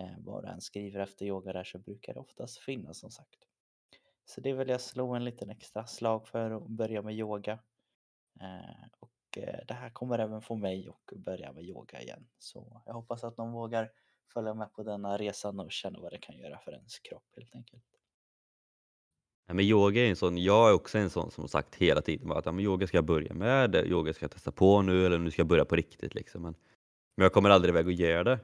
Eh, 0.01 0.15
vad 0.19 0.43
du 0.43 0.47
än 0.49 0.61
skriver 0.61 0.99
efter 0.99 1.25
yoga 1.25 1.53
där 1.53 1.63
så 1.63 1.79
brukar 1.79 2.13
det 2.13 2.19
oftast 2.19 2.57
finnas 2.57 2.99
som 2.99 3.11
sagt. 3.11 3.39
Så 4.25 4.41
det 4.41 4.53
vill 4.53 4.69
jag 4.69 4.81
slå 4.81 5.13
en 5.13 5.25
liten 5.25 5.49
extra 5.49 5.85
slag 5.85 6.27
för 6.27 6.51
att 6.51 6.67
börja 6.67 7.01
med 7.01 7.15
yoga. 7.15 7.59
Eh, 8.41 8.87
och 8.99 9.37
eh, 9.37 9.59
det 9.67 9.73
här 9.73 9.89
kommer 9.89 10.19
även 10.19 10.41
få 10.41 10.55
mig 10.55 10.89
att 10.89 11.17
börja 11.17 11.51
med 11.51 11.63
yoga 11.63 12.01
igen. 12.01 12.27
Så 12.37 12.81
jag 12.85 12.93
hoppas 12.93 13.23
att 13.23 13.37
någon 13.37 13.51
vågar 13.51 13.91
följa 14.33 14.53
med 14.53 14.73
på 14.73 14.83
denna 14.83 15.17
resan 15.17 15.59
och 15.59 15.71
känna 15.71 15.99
vad 15.99 16.11
det 16.11 16.17
kan 16.17 16.37
göra 16.37 16.59
för 16.59 16.71
ens 16.71 16.99
kropp 16.99 17.27
helt 17.35 17.55
enkelt. 17.55 17.98
Ja, 19.49 19.53
men 19.55 19.65
yoga 19.65 20.05
är 20.05 20.09
en 20.09 20.15
sån, 20.15 20.37
jag 20.37 20.69
är 20.69 20.73
också 20.73 20.97
en 20.97 21.09
sån 21.09 21.31
som 21.31 21.47
sagt 21.47 21.75
hela 21.75 22.01
tiden 22.01 22.31
att 22.31 22.45
ja, 22.45 22.51
men 22.51 22.65
yoga 22.65 22.87
ska 22.87 22.97
jag 22.97 23.05
börja 23.05 23.33
med, 23.33 23.75
yoga 23.75 24.13
ska 24.13 24.23
jag 24.23 24.31
testa 24.31 24.51
på 24.51 24.81
nu 24.81 25.05
eller 25.05 25.17
nu 25.17 25.31
ska 25.31 25.39
jag 25.39 25.47
börja 25.47 25.65
på 25.65 25.75
riktigt. 25.75 26.15
Liksom. 26.15 26.41
Men, 26.41 26.55
men 27.17 27.23
jag 27.23 27.33
kommer 27.33 27.49
aldrig 27.49 27.69
iväg 27.69 27.85
och 27.85 27.93
göra 27.93 28.23
det. 28.23 28.39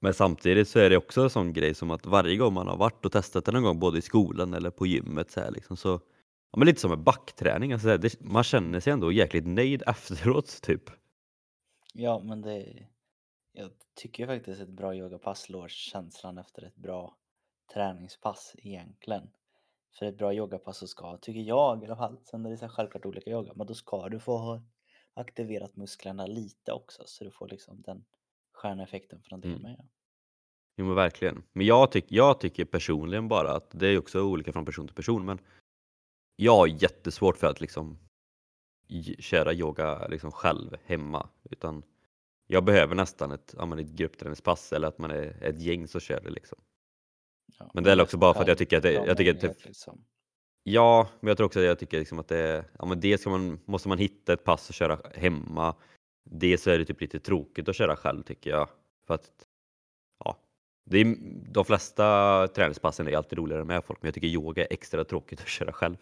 Men 0.00 0.14
samtidigt 0.14 0.68
så 0.68 0.78
är 0.78 0.90
det 0.90 0.96
också 0.96 1.22
en 1.22 1.30
sån 1.30 1.52
grej 1.52 1.74
som 1.74 1.90
att 1.90 2.06
varje 2.06 2.36
gång 2.36 2.54
man 2.54 2.66
har 2.68 2.76
varit 2.76 3.04
och 3.04 3.12
testat 3.12 3.44
det 3.44 3.52
någon 3.52 3.62
gång 3.62 3.78
både 3.78 3.98
i 3.98 4.02
skolan 4.02 4.54
eller 4.54 4.70
på 4.70 4.86
gymmet 4.86 5.30
så, 5.30 5.40
här, 5.40 5.50
liksom, 5.50 5.76
så 5.76 6.00
ja, 6.50 6.58
men 6.58 6.66
lite 6.66 6.80
som 6.80 6.92
en 6.92 7.04
backträning, 7.04 7.72
alltså, 7.72 7.98
det, 7.98 8.20
man 8.20 8.44
känner 8.44 8.80
sig 8.80 8.92
ändå 8.92 9.12
jäkligt 9.12 9.46
nöjd 9.46 9.82
efteråt 9.86 10.62
typ. 10.62 10.90
Ja 11.94 12.20
men 12.24 12.42
det, 12.42 12.86
jag 13.52 13.70
tycker 13.94 14.26
faktiskt 14.26 14.60
ett 14.60 14.68
bra 14.68 14.94
yogapass 14.94 15.40
slår 15.40 15.68
känslan 15.68 16.38
efter 16.38 16.64
ett 16.64 16.76
bra 16.76 17.16
träningspass 17.74 18.54
egentligen. 18.58 19.30
För 19.98 20.06
ett 20.06 20.18
bra 20.18 20.34
yogapass 20.34 20.78
så 20.78 20.86
ska, 20.86 21.16
tycker 21.16 21.40
jag 21.40 21.82
i 21.82 21.86
alla 21.86 21.96
fall, 21.96 22.18
sen 22.24 22.46
är 22.46 22.50
det 22.50 22.56
så 22.56 22.68
självklart 22.68 23.06
olika 23.06 23.30
yoga, 23.30 23.52
men 23.54 23.66
då 23.66 23.74
ska 23.74 24.08
du 24.08 24.20
få 24.20 24.36
ha 24.36 24.62
aktiverat 25.14 25.76
musklerna 25.76 26.26
lite 26.26 26.72
också 26.72 27.02
så 27.06 27.24
du 27.24 27.30
får 27.30 27.48
liksom 27.48 27.82
den 27.82 28.04
sköna 28.52 28.82
effekten 28.82 29.22
från 29.22 29.40
det 29.40 29.48
Mm. 29.48 29.62
med. 29.62 29.88
Jo 30.76 30.86
men 30.86 30.94
verkligen. 30.94 31.42
Men 31.52 31.66
jag, 31.66 31.92
tyck, 31.92 32.04
jag 32.08 32.40
tycker 32.40 32.64
personligen 32.64 33.28
bara 33.28 33.56
att 33.56 33.70
det 33.70 33.88
är 33.88 33.98
också 33.98 34.22
olika 34.22 34.52
från 34.52 34.64
person 34.64 34.86
till 34.86 34.96
person 34.96 35.24
men 35.24 35.38
jag 36.36 36.56
har 36.56 36.66
jättesvårt 36.66 37.36
för 37.36 37.46
att 37.46 37.60
liksom 37.60 37.98
köra 39.18 39.52
yoga 39.52 40.08
liksom 40.08 40.30
själv 40.32 40.76
hemma 40.84 41.28
utan 41.50 41.82
jag 42.46 42.64
behöver 42.64 42.94
nästan 42.94 43.32
ett, 43.32 43.54
ja, 43.58 43.80
ett 43.80 43.86
gruppträningspass 43.86 44.72
eller 44.72 44.88
att 44.88 44.98
man 44.98 45.10
är 45.10 45.42
ett 45.42 45.62
gäng 45.62 45.88
som 45.88 46.00
kör 46.00 46.20
det 46.20 46.30
liksom. 46.30 46.58
Ja, 47.58 47.70
Men 47.74 47.84
det 47.84 47.92
är 47.92 48.02
också 48.02 48.16
bara 48.16 48.34
för 48.34 48.42
att 48.42 48.48
jag 48.48 48.58
tycker 48.58 48.76
att 48.76 48.82
det- 48.82 48.92
jag 48.92 49.16
tycker 49.16 49.34
att 49.34 49.40
det- 49.40 49.64
liksom. 49.64 50.04
Ja, 50.62 51.08
men 51.20 51.28
jag 51.28 51.36
tror 51.36 51.46
också 51.46 51.58
att 51.58 51.64
jag 51.64 51.78
tycker 51.78 51.98
liksom 51.98 52.18
att 52.18 52.28
det 52.28 52.64
ja 52.78 52.84
men 52.86 53.00
dels 53.00 53.20
ska 53.20 53.30
man, 53.30 53.60
måste 53.64 53.88
man 53.88 53.98
hitta 53.98 54.32
ett 54.32 54.44
pass 54.44 54.68
och 54.68 54.74
köra 54.74 54.98
hemma. 55.14 55.74
Dels 56.30 56.66
är 56.66 56.78
det 56.78 56.84
typ 56.84 57.00
lite 57.00 57.20
tråkigt 57.20 57.68
att 57.68 57.76
köra 57.76 57.96
själv 57.96 58.22
tycker 58.22 58.50
jag. 58.50 58.68
För 59.06 59.14
att, 59.14 59.30
ja, 60.24 60.36
det 60.84 60.98
är, 60.98 61.16
de 61.52 61.64
flesta 61.64 62.48
träningspassen 62.48 63.08
är 63.08 63.16
alltid 63.16 63.38
roligare 63.38 63.64
med 63.64 63.84
folk, 63.84 64.02
men 64.02 64.06
jag 64.08 64.14
tycker 64.14 64.26
yoga 64.28 64.62
är 64.64 64.72
extra 64.72 65.04
tråkigt 65.04 65.40
att 65.40 65.48
köra 65.48 65.72
själv. 65.72 65.96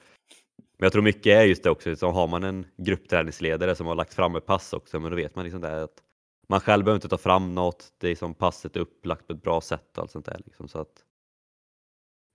Men 0.79 0.87
jag 0.87 0.93
tror 0.93 1.03
mycket 1.03 1.27
är 1.27 1.45
just 1.45 1.63
det 1.63 1.71
också, 1.71 1.97
så 1.97 2.11
har 2.11 2.27
man 2.29 2.45
en 2.45 2.67
gruppträningsledare 2.77 3.75
som 3.75 3.87
har 3.87 3.95
lagt 3.95 4.15
fram 4.15 4.37
ett 4.37 4.47
pass 4.47 4.73
också, 4.73 5.01
men 5.01 5.11
då 5.11 5.17
vet 5.17 5.35
man 5.37 5.45
liksom 5.45 5.61
det 5.61 5.83
att 5.83 6.03
man 6.49 6.61
själv 6.61 6.85
behöver 6.85 6.97
inte 6.97 7.09
ta 7.09 7.19
fram 7.19 7.55
något, 7.55 7.93
det 7.99 8.09
är 8.09 8.17
som 8.17 8.35
passet 8.35 8.77
är 8.77 8.81
upplagt 8.81 9.27
på 9.27 9.33
ett 9.33 9.43
bra 9.43 9.61
sätt 9.61 9.99
och 9.99 10.03
allt 10.03 10.11
sånt 10.11 10.27
där. 10.27 10.41
Liksom, 10.47 10.69
så 10.69 10.79
att, 10.79 11.05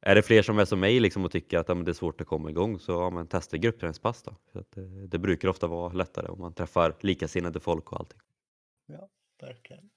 är 0.01 0.15
det 0.15 0.21
fler 0.21 0.41
som 0.41 0.59
är 0.59 0.65
som 0.65 0.79
mig 0.79 0.99
liksom 0.99 1.25
och 1.25 1.31
tycker 1.31 1.57
att 1.57 1.69
ja, 1.69 1.75
det 1.75 1.91
är 1.91 1.93
svårt 1.93 2.21
att 2.21 2.27
komma 2.27 2.49
igång 2.49 2.79
så 2.79 2.91
ja, 2.91 3.09
men 3.09 3.27
testa 3.27 3.57
gruppträningspass 3.57 4.23
då. 4.23 4.35
För 4.51 4.59
att 4.59 4.71
det, 4.71 5.07
det 5.07 5.19
brukar 5.19 5.47
ofta 5.47 5.67
vara 5.67 5.93
lättare 5.93 6.27
om 6.27 6.39
man 6.39 6.53
träffar 6.53 6.97
likasinnade 6.99 7.59
folk 7.59 7.91
och 7.91 7.99
allting. 7.99 8.19
Ja, 8.85 9.09
verkligen. 9.41 9.89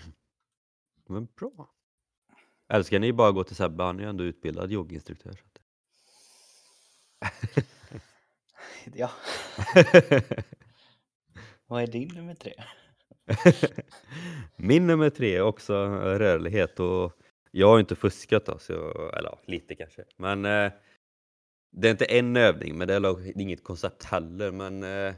Men 1.06 1.28
bra. 1.36 1.70
Älskar 2.68 2.98
ni 2.98 3.12
bara 3.12 3.32
gå 3.32 3.44
till 3.44 3.56
Sebbe? 3.56 3.82
Han 3.82 3.98
är 3.98 4.02
ju 4.02 4.08
ändå 4.08 4.24
utbildad 4.24 4.72
att... 4.72 5.62
Ja, 8.94 9.10
vad 11.66 11.82
är 11.82 11.86
din 11.86 12.08
nummer 12.14 12.34
tre? 12.34 12.54
Min 14.56 14.86
nummer 14.86 15.10
tre 15.10 15.36
är 15.36 15.42
också 15.42 15.74
rörlighet 15.96 16.80
och 16.80 17.12
jag 17.50 17.68
har 17.68 17.80
inte 17.80 17.96
fuskat 17.96 18.46
då, 18.46 18.58
så 18.58 18.72
eller 19.08 19.28
ja, 19.30 19.38
lite 19.44 19.74
kanske. 19.74 20.04
Men 20.16 20.44
eh, 20.44 20.72
det 21.70 21.88
är 21.88 21.92
inte 21.92 22.04
en 22.04 22.36
övning, 22.36 22.78
men 22.78 22.88
det 22.88 22.94
är 22.94 23.40
inget 23.40 23.64
koncept 23.64 24.04
heller. 24.04 24.52
Men 24.52 24.82
eh, 24.82 25.14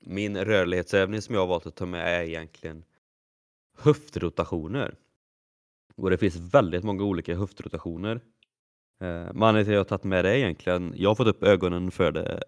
min 0.00 0.44
rörlighetsövning 0.44 1.22
som 1.22 1.34
jag 1.34 1.42
har 1.42 1.48
valt 1.48 1.66
att 1.66 1.76
ta 1.76 1.86
med 1.86 2.20
är 2.20 2.22
egentligen 2.22 2.84
höftrotationer. 3.78 4.94
Och 5.96 6.10
det 6.10 6.18
finns 6.18 6.36
väldigt 6.36 6.84
många 6.84 7.04
olika 7.04 7.34
höftrotationer. 7.34 8.16
Eh, 9.00 9.32
men 9.32 9.42
anledningen 9.42 9.64
till 9.64 9.72
att 9.72 9.74
jag 9.74 9.78
har 9.78 9.84
tagit 9.84 10.04
med 10.04 10.24
det 10.24 10.30
är 10.30 10.34
egentligen, 10.34 10.94
jag 10.96 11.10
har 11.10 11.14
fått 11.14 11.26
upp 11.26 11.42
ögonen 11.42 11.90
för 11.90 12.12
det 12.12 12.42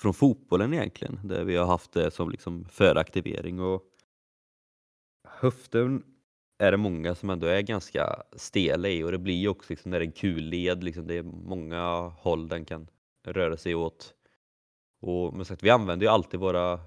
från 0.00 0.14
fotbollen 0.14 0.74
egentligen, 0.74 1.20
där 1.24 1.44
vi 1.44 1.56
har 1.56 1.66
haft 1.66 1.92
det 1.92 2.10
som 2.10 2.30
liksom 2.30 2.64
föraktivering 2.64 3.60
och 3.60 3.82
höften 5.28 6.13
är 6.58 6.70
det 6.70 6.76
många 6.76 7.14
som 7.14 7.30
ändå 7.30 7.46
är 7.46 7.62
ganska 7.62 8.22
stela 8.36 8.88
i 8.88 9.02
och 9.02 9.12
det 9.12 9.18
blir 9.18 9.34
ju 9.34 9.48
också 9.48 9.72
liksom 9.72 9.90
när 9.90 9.98
det 9.98 10.04
är 10.04 10.06
en 10.06 10.12
kul 10.12 10.42
led, 10.44 10.84
liksom 10.84 11.06
det 11.06 11.14
är 11.14 11.22
många 11.22 12.08
håll 12.08 12.48
den 12.48 12.64
kan 12.64 12.86
röra 13.26 13.56
sig 13.56 13.74
åt. 13.74 14.14
Och 15.00 15.34
men 15.34 15.44
sagt, 15.44 15.62
vi 15.62 15.70
använder 15.70 16.06
ju 16.06 16.12
alltid 16.12 16.40
våra 16.40 16.80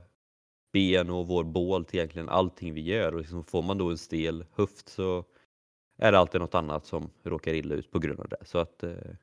ben 0.74 1.10
och 1.10 1.28
vår 1.28 1.44
bål 1.44 1.86
till 1.86 2.00
egentligen 2.00 2.30
allting 2.30 2.74
vi 2.74 2.82
gör 2.82 3.14
och 3.14 3.20
liksom 3.20 3.44
får 3.44 3.64
man 3.64 3.78
då 3.78 3.90
en 3.90 3.98
stel 3.98 4.46
höft 4.56 4.90
så 4.90 5.26
är 5.98 6.12
det 6.12 6.20
alltid 6.20 6.42
något 6.42 6.56
annat 6.56 6.86
som 6.86 7.10
råkar 7.24 7.54
illa 7.54 7.76
ut 7.76 7.92
på 7.92 8.00
grund 8.00 8.20
av 8.20 8.28
det. 8.30 8.46
Så 8.46 8.58
att 8.58 8.84
eh, 8.84 9.16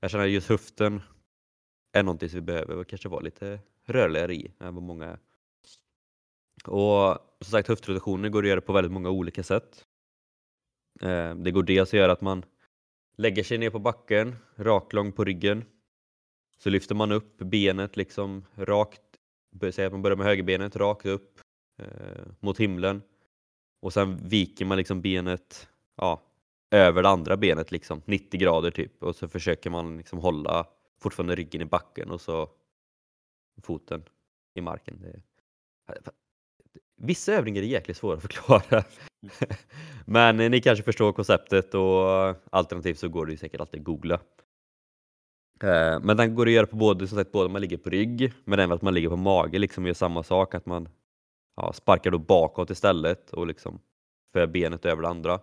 jag 0.00 0.10
känner 0.10 0.24
att 0.24 0.30
just 0.30 0.48
höften 0.48 1.00
är 1.92 2.02
någonting 2.02 2.28
som 2.28 2.36
vi 2.36 2.46
behöver 2.46 2.84
kanske 2.84 3.08
vara 3.08 3.20
lite 3.20 3.60
rörligare 3.86 4.34
i 4.34 4.52
än 4.60 4.74
vad 4.74 4.84
många 4.84 5.06
är. 5.06 5.18
Och 6.66 7.18
som 7.44 7.50
sagt 7.50 7.68
höftrotationer 7.68 8.28
går 8.28 8.42
att 8.42 8.48
göra 8.48 8.60
på 8.60 8.72
väldigt 8.72 8.92
många 8.92 9.10
olika 9.10 9.42
sätt. 9.42 9.84
Eh, 11.00 11.34
det 11.34 11.50
går 11.50 11.62
dels 11.62 11.88
att 11.88 11.98
göra 11.98 12.12
att 12.12 12.20
man 12.20 12.44
lägger 13.16 13.42
sig 13.42 13.58
ner 13.58 13.70
på 13.70 13.78
backen, 13.78 14.36
raklång 14.56 15.12
på 15.12 15.24
ryggen. 15.24 15.64
Så 16.58 16.70
lyfter 16.70 16.94
man 16.94 17.12
upp 17.12 17.38
benet 17.38 17.96
liksom 17.96 18.44
rakt, 18.54 19.02
säg 19.72 19.86
att 19.86 19.92
man 19.92 20.02
börjar 20.02 20.16
med 20.16 20.26
högerbenet 20.26 20.76
rakt 20.76 21.06
upp 21.06 21.40
eh, 21.78 22.26
mot 22.40 22.60
himlen. 22.60 23.02
Och 23.80 23.92
sen 23.92 24.28
viker 24.28 24.64
man 24.64 24.78
liksom 24.78 25.00
benet 25.02 25.68
ja, 25.96 26.22
över 26.70 27.02
det 27.02 27.08
andra 27.08 27.36
benet 27.36 27.70
liksom 27.70 28.02
90 28.04 28.40
grader 28.40 28.70
typ 28.70 29.02
och 29.02 29.16
så 29.16 29.28
försöker 29.28 29.70
man 29.70 29.96
liksom 29.96 30.18
hålla 30.18 30.66
fortfarande 31.00 31.34
ryggen 31.36 31.62
i 31.62 31.64
backen 31.64 32.10
och 32.10 32.20
så 32.20 32.50
foten 33.62 34.04
i 34.54 34.60
marken. 34.60 35.00
Det... 35.00 35.22
Vissa 37.04 37.32
övningar 37.32 37.62
är 37.62 37.66
jäkligt 37.66 37.96
svåra 37.96 38.16
att 38.16 38.22
förklara. 38.22 38.84
Men 40.06 40.36
ni 40.36 40.60
kanske 40.60 40.84
förstår 40.84 41.12
konceptet 41.12 41.74
och 41.74 42.36
alternativt 42.50 42.98
så 42.98 43.08
går 43.08 43.26
det 43.26 43.32
ju 43.32 43.38
säkert 43.38 43.60
alltid 43.60 43.80
att 43.80 43.84
googla. 43.84 44.20
Eh, 45.62 46.00
men 46.00 46.16
den 46.16 46.34
går 46.34 46.46
att 46.46 46.52
göra 46.52 46.66
på 46.66 46.76
både, 46.76 47.08
som 47.08 47.18
sagt, 47.18 47.32
både 47.32 47.48
man 47.48 47.60
ligger 47.60 47.76
på 47.76 47.90
rygg 47.90 48.32
men 48.44 48.58
även 48.58 48.72
att 48.72 48.82
man 48.82 48.94
ligger 48.94 49.08
på 49.08 49.16
mage 49.16 49.58
liksom 49.58 49.86
gör 49.86 49.94
samma 49.94 50.22
sak 50.22 50.54
att 50.54 50.66
man 50.66 50.88
ja, 51.56 51.72
sparkar 51.72 52.10
då 52.10 52.18
bakåt 52.18 52.70
istället 52.70 53.30
och 53.30 53.46
liksom 53.46 53.80
för 54.32 54.46
benet 54.46 54.86
över 54.86 55.02
det 55.02 55.08
andra. 55.08 55.34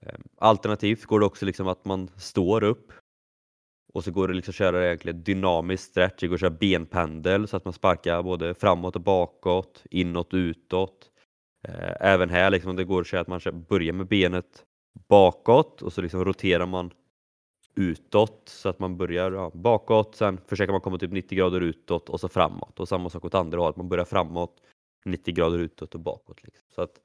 Eh, 0.00 0.18
alternativt 0.36 1.04
går 1.04 1.20
det 1.20 1.26
också 1.26 1.46
liksom 1.46 1.68
att 1.68 1.84
man 1.84 2.10
står 2.16 2.64
upp 2.64 2.92
och 3.94 4.04
så 4.04 4.10
går 4.10 4.28
det 4.28 4.34
liksom 4.34 4.52
att 4.52 4.56
köra 4.56 4.86
egentligen 4.86 5.22
dynamisk 5.22 5.84
stretch, 5.84 6.20
det 6.20 6.26
går 6.26 6.34
att 6.34 6.40
köra 6.40 6.50
benpendel 6.50 7.48
så 7.48 7.56
att 7.56 7.64
man 7.64 7.74
sparkar 7.74 8.22
både 8.22 8.54
framåt 8.54 8.96
och 8.96 9.02
bakåt, 9.02 9.82
inåt 9.90 10.32
och 10.32 10.36
utåt. 10.36 11.10
Eh, 11.68 11.96
Även 12.00 12.30
här 12.30 12.50
liksom 12.50 12.76
det 12.76 12.84
går 12.84 13.00
att 13.00 13.06
köra 13.06 13.20
att 13.20 13.28
man 13.28 13.64
börjar 13.68 13.92
med 13.92 14.06
benet 14.06 14.64
bakåt 15.08 15.82
och 15.82 15.92
så 15.92 16.02
liksom 16.02 16.24
roterar 16.24 16.66
man 16.66 16.90
utåt 17.74 18.42
så 18.46 18.68
att 18.68 18.78
man 18.78 18.96
börjar 18.96 19.32
ja, 19.32 19.50
bakåt, 19.54 20.16
sen 20.16 20.40
försöker 20.46 20.72
man 20.72 20.80
komma 20.80 20.98
typ 20.98 21.12
90 21.12 21.38
grader 21.38 21.60
utåt 21.60 22.08
och 22.08 22.20
så 22.20 22.28
framåt 22.28 22.80
och 22.80 22.88
samma 22.88 23.10
sak 23.10 23.24
åt 23.24 23.34
andra 23.34 23.58
hållet, 23.58 23.76
man 23.76 23.88
börjar 23.88 24.04
framåt 24.04 24.60
90 25.04 25.34
grader 25.34 25.58
utåt 25.58 25.94
och 25.94 26.00
bakåt. 26.00 26.42
Liksom. 26.42 26.64
Så 26.74 26.82
att 26.82 27.00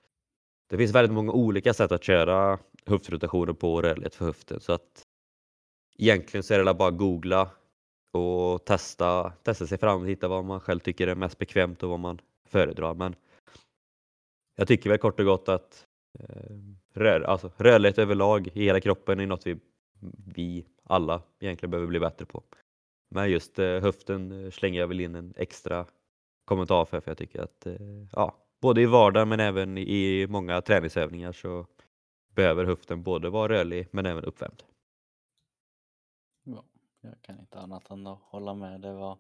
det 0.69 0.77
finns 0.77 0.95
väldigt 0.95 1.13
många 1.13 1.31
olika 1.31 1.73
sätt 1.73 1.91
att 1.91 2.03
köra 2.03 2.59
höftrotationer 2.85 3.53
på 3.53 3.73
och 3.73 3.83
rörlighet 3.83 4.15
för 4.15 4.25
höften 4.25 4.59
så 4.59 4.73
att 4.73 5.05
egentligen 5.99 6.43
så 6.43 6.53
är 6.53 6.63
det 6.63 6.73
bara 6.73 6.89
att 6.89 6.97
googla 6.97 7.51
och 8.11 8.65
testa, 8.65 9.29
testa 9.43 9.67
sig 9.67 9.77
fram 9.77 10.01
och 10.01 10.09
hitta 10.09 10.27
vad 10.27 10.45
man 10.45 10.59
själv 10.59 10.79
tycker 10.79 11.07
är 11.07 11.15
mest 11.15 11.37
bekvämt 11.37 11.83
och 11.83 11.89
vad 11.89 11.99
man 11.99 12.21
föredrar. 12.45 12.93
Men 12.93 13.15
jag 14.55 14.67
tycker 14.67 14.89
väl 14.89 14.99
kort 14.99 15.19
och 15.19 15.25
gott 15.25 15.49
att 15.49 15.85
eh, 16.19 16.55
rör, 16.93 17.21
alltså, 17.21 17.51
rörlighet 17.57 17.97
överlag 17.97 18.47
i 18.53 18.63
hela 18.63 18.81
kroppen 18.81 19.19
är 19.19 19.25
något 19.25 19.47
vi, 19.47 19.59
vi 20.33 20.65
alla 20.83 21.21
egentligen 21.39 21.71
behöver 21.71 21.87
bli 21.87 21.99
bättre 21.99 22.25
på. 22.25 22.43
Men 23.09 23.31
just 23.31 23.59
eh, 23.59 23.79
höften 23.79 24.45
eh, 24.45 24.51
slänger 24.51 24.79
jag 24.79 24.87
väl 24.87 24.99
in 24.99 25.15
en 25.15 25.33
extra 25.37 25.85
kommentar 26.45 26.85
för, 26.85 26.99
för 26.99 27.11
jag 27.11 27.17
tycker 27.17 27.41
att 27.41 27.65
eh, 27.65 27.75
ja, 28.11 28.35
både 28.61 28.81
i 28.81 28.85
vardagen 28.85 29.29
men 29.29 29.39
även 29.39 29.77
i 29.77 30.27
många 30.29 30.61
träningsövningar 30.61 31.31
så 31.31 31.65
behöver 32.35 32.65
höften 32.65 33.03
både 33.03 33.29
vara 33.29 33.53
rörlig 33.53 33.87
men 33.91 34.05
även 34.05 34.23
uppvärmd. 34.23 34.63
Ja, 37.01 37.09
jag 37.09 37.21
kan 37.21 37.39
inte 37.39 37.59
annat 37.59 37.89
än 37.89 38.07
att 38.07 38.21
hålla 38.21 38.53
med. 38.53 38.81
Det 38.81 38.93
var, 38.93 39.17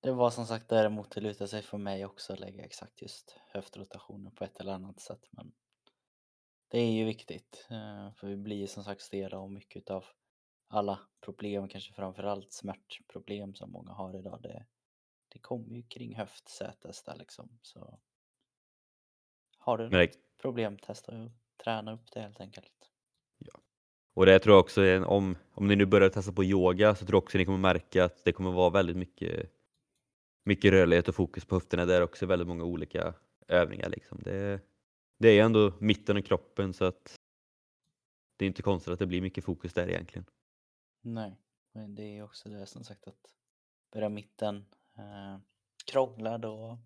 det 0.00 0.12
var 0.12 0.30
som 0.30 0.46
sagt 0.46 0.68
däremot 0.68 1.10
det 1.10 1.20
lutar 1.20 1.46
sig 1.46 1.62
för 1.62 1.78
mig 1.78 2.04
också 2.06 2.32
att 2.32 2.40
lägga 2.40 2.64
exakt 2.64 3.02
just 3.02 3.38
höftrotationer 3.48 4.30
på 4.30 4.44
ett 4.44 4.60
eller 4.60 4.72
annat 4.72 5.00
sätt. 5.00 5.28
Men 5.30 5.52
det 6.68 6.78
är 6.78 6.92
ju 6.92 7.04
viktigt 7.04 7.66
eh, 7.70 8.12
för 8.12 8.26
vi 8.26 8.36
blir 8.36 8.66
som 8.66 8.84
sagt 8.84 9.02
stela 9.02 9.38
och 9.38 9.50
mycket 9.50 9.90
av 9.90 10.04
alla 10.68 11.00
problem, 11.20 11.68
kanske 11.68 11.92
framförallt 11.92 12.52
smärtproblem 12.52 13.54
som 13.54 13.72
många 13.72 13.92
har 13.92 14.18
idag, 14.18 14.42
det, 14.42 14.66
det 15.28 15.38
kommer 15.38 15.76
ju 15.76 15.82
kring 15.82 16.16
höftsätes 16.16 17.02
där 17.02 17.16
liksom. 17.16 17.58
Så 17.62 17.98
har 19.58 19.78
du 19.78 19.88
det, 19.88 20.12
problem, 20.38 20.78
testa 20.78 21.12
att 21.12 21.32
träna 21.64 21.92
upp 21.92 22.12
det 22.12 22.20
helt 22.20 22.40
enkelt. 22.40 22.87
Och 24.18 24.26
det 24.26 24.38
tror 24.38 24.54
jag 24.54 24.60
också, 24.60 25.04
om, 25.04 25.36
om 25.54 25.66
ni 25.66 25.76
nu 25.76 25.86
börjar 25.86 26.08
testa 26.08 26.32
på 26.32 26.44
yoga 26.44 26.94
så 26.94 27.06
tror 27.06 27.16
jag 27.16 27.22
också 27.22 27.38
ni 27.38 27.44
kommer 27.44 27.58
märka 27.58 28.04
att 28.04 28.24
det 28.24 28.32
kommer 28.32 28.50
vara 28.50 28.70
väldigt 28.70 28.96
mycket, 28.96 29.52
mycket 30.44 30.70
rörlighet 30.70 31.08
och 31.08 31.14
fokus 31.14 31.44
på 31.44 31.56
höfterna 31.56 31.86
där 31.86 32.02
också, 32.02 32.26
väldigt 32.26 32.48
många 32.48 32.64
olika 32.64 33.14
övningar. 33.48 33.88
Liksom. 33.88 34.18
Det, 34.22 34.60
det 35.18 35.28
är 35.28 35.44
ändå 35.44 35.72
mitten 35.78 36.16
av 36.16 36.20
kroppen 36.20 36.74
så 36.74 36.84
att 36.84 37.16
det 38.36 38.44
är 38.44 38.46
inte 38.46 38.62
konstigt 38.62 38.92
att 38.92 38.98
det 38.98 39.06
blir 39.06 39.20
mycket 39.20 39.44
fokus 39.44 39.74
där 39.74 39.88
egentligen. 39.88 40.24
Nej, 41.00 41.36
men 41.72 41.94
det 41.94 42.18
är 42.18 42.22
också 42.22 42.48
det 42.48 42.66
som 42.66 42.84
sagt 42.84 43.08
att 43.08 43.34
börja 43.92 44.08
mitten 44.08 44.56
eh, 44.96 45.38
krångla 45.92 46.38
då, 46.38 46.78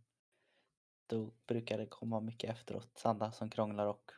då 1.06 1.30
brukar 1.46 1.78
det 1.78 1.86
komma 1.86 2.20
mycket 2.20 2.50
efteråt. 2.50 3.02
Andra 3.04 3.32
som 3.32 3.50
krånglar 3.50 3.86
och 3.86 4.12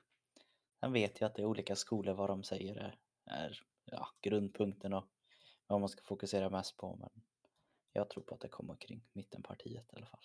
sen 0.81 0.93
vet 0.93 1.21
jag 1.21 1.29
att 1.29 1.35
det 1.35 1.43
är 1.43 1.47
olika 1.47 1.77
skolor 1.77 2.15
vad 2.15 2.31
de 2.31 2.43
säger 2.43 2.77
är, 2.77 2.99
är 3.27 3.61
ja, 3.85 4.09
grundpunkten 4.23 4.93
och 4.93 5.05
vad 5.67 5.81
man 5.81 5.89
ska 5.89 6.03
fokusera 6.05 6.51
mest 6.51 6.77
på. 6.77 6.97
Men 6.97 7.11
jag 7.93 8.11
tror 8.11 8.23
på 8.23 8.35
att 8.35 8.41
det 8.41 8.49
kommer 8.49 8.77
kring 8.77 9.05
mittenpartiet 9.13 9.93
i 9.93 9.97
alla 9.97 10.07
fall. 10.07 10.25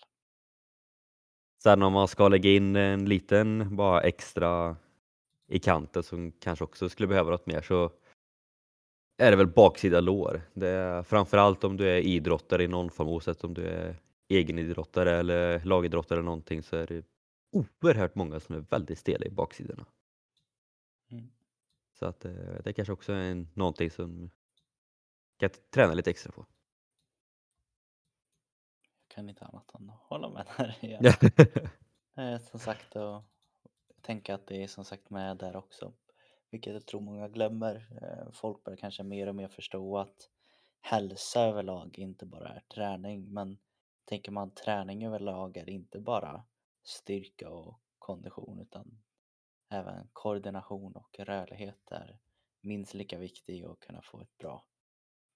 Sen 1.64 1.84
om 1.84 1.94
man 1.94 2.08
ska 2.08 2.28
lägga 2.28 2.50
in 2.50 2.76
en 2.76 3.06
liten 3.06 3.76
bara 3.76 4.02
extra 4.02 4.78
i 5.48 5.60
kanten 5.60 6.04
som 6.04 6.32
kanske 6.32 6.64
också 6.64 6.90
skulle 6.90 7.08
behöva 7.08 7.32
något 7.32 7.46
mer 7.46 7.62
så 7.62 7.92
är 9.18 9.32
det 9.32 9.38
väl 9.38 9.48
baksida 9.48 10.00
lår. 10.00 10.42
Det 10.54 10.68
är 10.68 11.04
framförallt 11.04 11.64
om 11.64 11.78
du 11.78 11.90
är 11.90 11.98
idrottare 11.98 12.64
i 12.64 12.68
någon 12.68 12.90
form 12.90 13.08
oavsett 13.08 13.44
om 13.44 13.54
du 13.54 13.68
är 13.68 13.96
egenidrottare 14.30 15.12
eller 15.20 15.66
lagidrottare 15.66 16.20
eller 16.20 16.26
någonting 16.26 16.64
så 16.64 16.76
är 16.76 16.88
det 16.88 17.06
oerhört 17.52 18.16
många 18.16 18.40
som 18.40 18.56
är 18.56 18.60
väldigt 18.60 19.00
stela 19.00 19.26
i 19.26 19.30
baksidorna. 19.30 19.86
Så 22.00 22.06
att 22.06 22.26
eh, 22.26 22.32
det 22.64 22.74
kanske 22.74 22.94
också 22.94 23.14
är 23.14 23.32
en, 23.32 23.48
någonting 23.54 23.92
som 23.92 24.32
kan 25.38 25.50
träna 25.74 25.94
lite 25.94 26.10
extra 26.10 26.32
på. 26.32 26.46
Jag 29.08 29.16
kan 29.16 29.30
inte 29.30 29.46
annat 29.46 29.76
än 29.76 29.90
att 29.90 30.00
hålla 30.00 30.30
med 30.30 30.48
där 30.58 30.78
igen. 30.82 31.06
Eh, 32.18 32.40
som 32.40 32.60
sagt 32.60 32.96
och 32.96 33.24
tänka 34.02 34.36
att 34.36 34.48
det 34.48 34.64
är 34.64 34.68
som 34.68 34.86
sagt 34.86 35.10
med 35.10 35.38
där 35.38 35.56
också. 35.56 35.94
Vilket 36.50 36.74
jag 36.74 36.86
tror 36.86 37.02
många 37.02 37.28
glömmer. 37.28 37.88
Eh, 38.02 38.32
Folk 38.32 38.64
börjar 38.64 38.78
kanske 38.78 39.04
mer 39.04 39.28
och 39.28 39.36
mer 39.36 39.48
förstå 39.48 39.98
att 39.98 40.30
hälsa 40.82 41.42
överlag 41.42 42.00
inte 42.00 42.26
bara 42.26 42.50
är 42.50 42.64
träning. 42.74 43.34
Men 43.34 43.58
tänker 44.06 44.32
man 44.32 44.52
träning 44.52 45.06
överlag 45.06 45.58
är 45.58 45.70
inte 45.70 46.00
bara 46.00 46.44
styrka 46.84 47.50
och 47.50 47.80
kondition 48.00 48.60
utan 48.60 49.02
även 49.70 50.10
koordination 50.14 50.96
och 50.96 51.20
rörlighet 51.20 51.92
är 51.92 52.20
minst 52.62 52.94
lika 52.94 53.18
viktig 53.18 53.68
och 53.68 53.80
kunna 53.80 54.02
få 54.02 54.22
ett 54.22 54.38
bra 54.38 54.66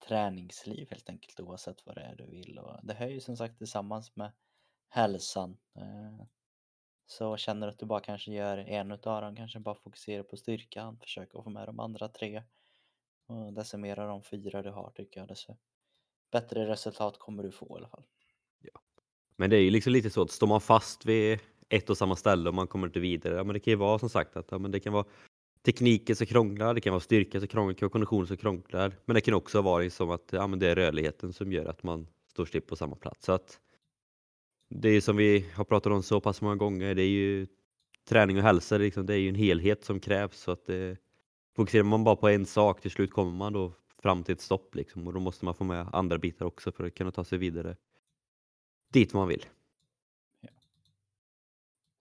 träningsliv 0.08 0.88
helt 0.90 1.10
enkelt 1.10 1.40
oavsett 1.40 1.86
vad 1.86 1.96
det 1.96 2.02
är 2.02 2.16
du 2.16 2.26
vill. 2.26 2.60
Och 2.60 2.80
det 2.84 2.94
hör 2.94 3.08
ju 3.08 3.20
som 3.20 3.38
sagt 3.38 3.58
tillsammans 3.58 4.16
med 4.16 4.32
hälsan. 4.90 5.58
Eh, 5.76 6.26
så 7.06 7.38
känner 7.38 7.68
du 7.68 7.74
att 7.74 7.80
du 7.80 7.86
bara 7.86 8.00
kanske 8.00 8.32
gör 8.32 8.58
en 8.58 8.92
utav 8.92 9.22
dem, 9.22 9.36
kanske 9.36 9.60
bara 9.60 9.76
fokuserar 9.76 10.24
på 10.24 10.38
styrkan, 10.38 11.00
försöker 11.00 11.42
få 11.42 11.50
med 11.50 11.68
de 11.68 11.80
andra 11.80 12.08
tre. 12.08 12.44
Och 13.26 13.54
decimera 13.54 14.02
mer 14.02 14.04
av 14.04 14.10
de 14.10 14.24
fyra 14.24 14.62
du 14.62 14.70
har 14.70 14.92
tycker 14.96 15.20
jag, 15.20 15.28
desto 15.28 15.58
bättre 16.32 16.68
resultat 16.68 17.20
kommer 17.20 17.44
du 17.44 17.52
få 17.52 17.78
i 17.78 17.80
alla 17.80 17.90
fall. 17.90 18.04
Men 19.36 19.50
det 19.50 19.56
är 19.56 19.62
ju 19.62 19.70
liksom 19.70 19.94
lite 19.94 20.10
så 20.10 20.22
att 20.22 20.32
står 20.32 20.48
man 20.48 20.62
fast 20.62 21.06
vid 21.06 21.40
ett 21.76 21.90
och 21.90 21.98
samma 21.98 22.16
ställe 22.16 22.50
och 22.50 22.56
man 22.56 22.68
kommer 22.68 22.88
inte 22.88 23.00
vidare, 23.00 23.36
ja 23.36 23.44
men 23.44 23.54
det 23.54 23.60
kan 23.60 23.72
ju 23.72 23.78
vara 23.78 24.00
som 24.00 24.10
sagt 24.10 24.38
att 24.38 24.48
ja, 24.52 24.58
men 24.58 24.72
det 24.72 24.80
kan 24.80 24.94
vara 24.94 25.06
tekniken 25.66 26.16
som 26.16 26.28
krånglar, 26.28 26.74
det 26.74 26.82
kan 26.82 26.94
vara 26.94 27.00
styrka 27.00 27.40
som 27.40 27.48
krånglar, 27.48 27.74
det 27.74 27.80
kan 27.80 27.86
vara 27.86 27.92
kondition 27.92 28.28
som 28.28 28.38
krånglar. 28.38 28.94
Men 29.06 29.14
det 29.14 29.22
kan 29.22 29.34
också 29.34 29.62
vara 29.62 29.90
som 29.90 30.12
att 30.12 30.30
ja, 30.32 30.48
men 30.48 30.60
det 30.60 30.68
är 30.68 30.76
rörligheten 30.76 31.34
som 31.34 31.52
gör 31.52 31.66
att 31.66 31.84
man 31.84 32.08
står 32.32 32.46
still 32.46 32.62
på 32.62 32.76
samma 32.76 32.96
plats. 32.96 33.26
Så 33.26 33.32
att 33.32 33.60
det 34.70 34.90
är 34.90 35.02
som 35.02 35.18
vi 35.18 35.46
har 35.56 35.64
pratat 35.64 35.94
om 35.94 36.04
så 36.04 36.20
pass 36.20 36.42
många 36.42 36.56
gånger, 36.56 36.96
det 36.96 37.04
är 37.04 37.08
ju 37.08 37.48
träning 38.10 38.38
och 38.38 38.44
hälsa, 38.44 38.78
det 38.78 38.84
är, 38.84 38.86
liksom, 38.86 39.06
det 39.06 39.14
är 39.14 39.18
ju 39.18 39.30
en 39.30 39.36
helhet 39.36 39.84
som 39.84 40.00
krävs. 40.00 40.40
Så 40.40 40.52
att 40.52 40.66
det, 40.66 40.98
fokuserar 41.56 41.84
man 41.84 42.04
bara 42.04 42.16
på 42.16 42.30
en 42.30 42.46
sak, 42.46 42.82
till 42.82 42.92
slut 42.92 43.12
kommer 43.12 43.32
man 43.32 43.54
då 43.54 43.74
fram 44.02 44.24
till 44.24 44.34
ett 44.34 44.42
stopp 44.42 44.76
liksom, 44.76 45.08
och 45.08 45.14
då 45.14 45.20
måste 45.20 45.46
man 45.46 45.56
få 45.56 45.64
med 45.64 45.88
andra 45.94 46.18
bitar 46.18 46.46
också 46.46 46.72
för 46.72 46.84
att 46.84 46.96
kunna 46.96 47.12
ta 47.12 47.24
sig 47.24 47.38
vidare 47.38 47.76
dit 48.94 49.14
man 49.14 49.28
vill. 49.28 49.46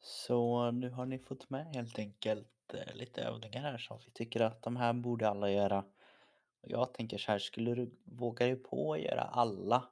Så 0.04 0.70
nu 0.70 0.90
har 0.90 1.06
ni 1.06 1.18
fått 1.18 1.50
med 1.50 1.66
helt 1.66 1.98
enkelt 1.98 2.74
eh, 2.74 2.94
lite 2.94 3.22
övningar 3.22 3.62
här 3.62 3.78
som 3.78 3.98
vi 4.04 4.10
tycker 4.10 4.40
att 4.40 4.62
de 4.62 4.76
här 4.76 4.92
borde 4.92 5.28
alla 5.28 5.50
göra. 5.50 5.84
Och 6.60 6.70
jag 6.70 6.94
tänker 6.94 7.18
så 7.18 7.32
här, 7.32 7.38
skulle 7.38 7.74
du 7.74 7.90
våga 8.04 8.46
dig 8.46 8.56
på 8.56 8.92
att 8.92 9.00
göra 9.00 9.22
alla 9.22 9.88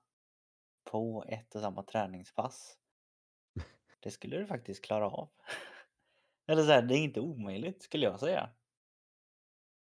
på 0.84 1.24
ett 1.28 1.54
och 1.54 1.60
samma 1.60 1.82
träningspass? 1.82 2.76
Det 4.00 4.10
skulle 4.10 4.36
du 4.36 4.46
faktiskt 4.46 4.84
klara 4.84 5.10
av. 5.10 5.28
Eller 6.46 6.62
så 6.62 6.70
här, 6.70 6.82
det 6.82 6.94
är 6.94 7.04
inte 7.04 7.20
omöjligt 7.20 7.82
skulle 7.82 8.06
jag 8.06 8.20
säga. 8.20 8.50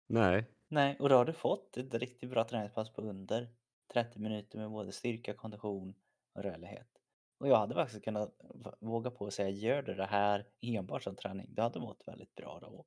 Nej, 0.07 0.45
Nej, 0.69 0.97
och 1.01 1.09
då 1.09 1.17
har 1.17 1.25
du 1.25 1.33
fått 1.33 1.77
ett 1.77 1.95
riktigt 1.95 2.31
bra 2.31 2.45
träningspass 2.45 2.93
på 2.93 3.03
under 3.03 3.49
30 3.93 4.19
minuter 4.19 4.59
med 4.59 4.71
både 4.71 4.93
styrka, 4.93 5.35
kondition 5.35 5.95
och 6.33 6.43
rörlighet. 6.43 6.98
Och 7.39 7.49
jag 7.49 7.57
hade 7.57 7.75
faktiskt 7.75 8.05
kunnat 8.05 8.35
våga 8.81 9.11
på 9.11 9.27
att 9.27 9.33
säga 9.35 9.49
gör 9.51 9.83
du 9.83 9.95
det 9.95 10.07
här 10.07 10.47
enbart 10.61 11.03
som 11.03 11.17
träning, 11.17 11.47
du 11.55 11.63
hade 11.63 11.81
mått 11.81 12.03
väldigt 12.07 12.35
bra 12.35 12.59
då. 12.63 12.87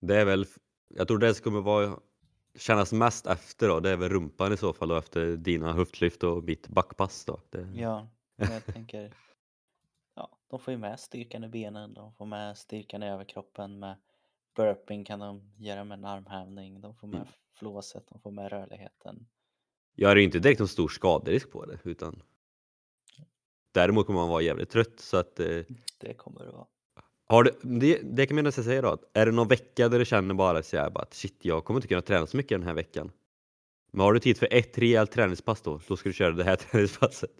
det 0.00 0.16
är 0.20 0.24
väl, 0.24 0.46
jag 0.88 1.08
tror 1.08 1.18
det 1.18 1.34
som 1.34 1.44
kommer 1.44 1.60
vara, 1.60 2.00
kännas 2.54 2.92
mest 2.92 3.26
efter 3.26 3.68
då, 3.68 3.80
det 3.80 3.90
är 3.90 3.96
väl 3.96 4.08
rumpan 4.08 4.52
i 4.52 4.56
så 4.56 4.72
fall 4.72 4.88
då 4.88 4.96
efter 4.96 5.36
dina 5.36 5.72
höftlyft 5.72 6.22
och 6.22 6.44
mitt 6.44 6.68
backpass 6.68 7.24
då. 7.24 7.40
Det, 7.50 7.68
Ja, 7.74 8.08
jag 8.36 8.66
tänker, 8.72 9.12
ja, 10.14 10.38
de 10.48 10.60
får 10.60 10.72
ju 10.72 10.78
med 10.78 11.00
styrkan 11.00 11.44
i 11.44 11.48
benen, 11.48 11.94
de 11.94 12.14
får 12.14 12.26
med 12.26 12.58
styrkan 12.58 13.02
i 13.02 13.08
överkroppen, 13.08 13.78
med 13.78 13.96
burping 14.56 15.04
kan 15.04 15.18
de 15.18 15.52
göra 15.58 15.84
med 15.84 15.98
en 15.98 16.04
armhävning, 16.04 16.80
de 16.80 16.94
får 16.96 17.06
med 17.08 17.20
Mm. 17.20 17.32
flåset, 17.58 18.06
de 18.08 18.20
får 18.20 18.30
med 18.30 18.52
rörligheten. 18.52 19.26
Jag 19.94 20.10
är 20.12 20.16
ju 20.16 20.22
inte 20.22 20.38
direkt 20.38 20.58
någon 20.60 20.68
stor 20.68 20.88
skaderisk 20.88 21.50
på 21.52 21.64
det 21.66 21.78
utan 21.84 22.22
däremot 23.80 24.06
kommer 24.06 24.20
man 24.20 24.28
vara 24.28 24.42
jävligt 24.42 24.70
trött 24.70 25.00
så 25.00 25.16
att 25.16 25.40
eh, 25.40 25.46
Det 25.98 26.14
kommer 26.16 26.44
det 26.44 26.50
vara. 26.50 26.66
har 27.26 27.42
du, 27.44 27.50
det, 27.62 28.00
det 28.02 28.26
kan 28.26 28.34
man 28.34 28.44
nästan 28.44 28.64
säga 28.64 28.82
då, 28.82 28.88
att 28.88 29.04
är 29.12 29.26
det 29.26 29.32
någon 29.32 29.48
vecka 29.48 29.88
där 29.88 29.98
du 29.98 30.04
känner 30.04 30.34
bara 30.34 30.62
så 30.62 30.76
här, 30.76 30.90
bara 30.90 31.02
att 31.02 31.14
shit 31.14 31.38
jag 31.44 31.64
kommer 31.64 31.78
inte 31.78 31.88
kunna 31.88 32.02
träna 32.02 32.26
så 32.26 32.36
mycket 32.36 32.58
den 32.58 32.66
här 32.68 32.74
veckan. 32.74 33.12
Men 33.90 34.00
har 34.00 34.12
du 34.12 34.20
tid 34.20 34.38
för 34.38 34.48
ett 34.50 34.78
rejält 34.78 35.10
träningspass 35.10 35.60
då, 35.62 35.80
då 35.88 35.96
ska 35.96 36.08
du 36.08 36.12
köra 36.12 36.30
det 36.34 36.44
här 36.44 36.56
träningspasset. 36.70 37.30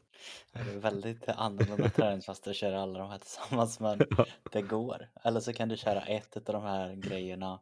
Det 0.53 0.59
är 0.59 0.79
väldigt 0.79 1.29
annorlunda 1.29 1.91
träningspass 1.91 2.47
att 2.47 2.57
köra 2.57 2.81
alla 2.81 2.99
de 2.99 3.11
här 3.11 3.19
tillsammans 3.19 3.81
men 3.81 3.99
det 4.53 4.63
går. 4.63 5.09
Eller 5.25 5.41
så 5.41 5.53
kan 5.53 5.69
du 5.69 5.77
köra 5.77 6.01
ett 6.03 6.37
av 6.37 6.43
de 6.43 6.63
här 6.63 6.95
grejerna 6.95 7.61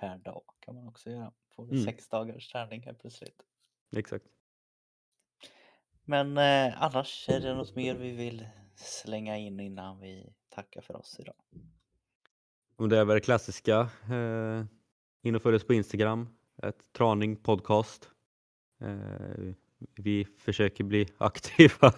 per 0.00 0.16
dag 0.18 0.42
kan 0.60 0.74
man 0.74 0.88
också 0.88 1.10
göra. 1.10 1.32
Får 1.56 1.66
du 1.66 1.72
Mm. 1.72 1.84
sex 1.84 2.08
dagars 2.08 2.48
träning 2.48 2.82
helt 2.82 2.98
plötsligt. 3.00 3.42
Exakt. 3.96 4.24
Men 6.04 6.38
eh, 6.38 6.82
annars 6.82 7.28
är 7.28 7.40
det 7.40 7.54
något 7.54 7.76
mer 7.76 7.94
vi 7.94 8.10
vill 8.10 8.46
slänga 8.76 9.36
in 9.36 9.60
innan 9.60 10.00
vi 10.00 10.32
tackar 10.48 10.80
för 10.80 10.96
oss 10.96 11.16
idag. 11.20 11.34
Och 12.76 12.88
det 12.88 12.98
är 12.98 13.04
väl 13.04 13.14
det 13.14 13.20
klassiska, 13.20 13.80
eh, 14.10 14.64
in 15.22 15.34
och 15.34 15.42
följ 15.42 15.56
oss 15.56 15.66
på 15.66 15.74
Instagram, 15.74 16.28
ett 16.62 16.92
traning 16.92 17.36
podcast. 17.36 18.10
Eh, 18.80 19.54
vi 19.96 20.24
försöker 20.38 20.84
bli 20.84 21.08
aktiva. 21.18 21.92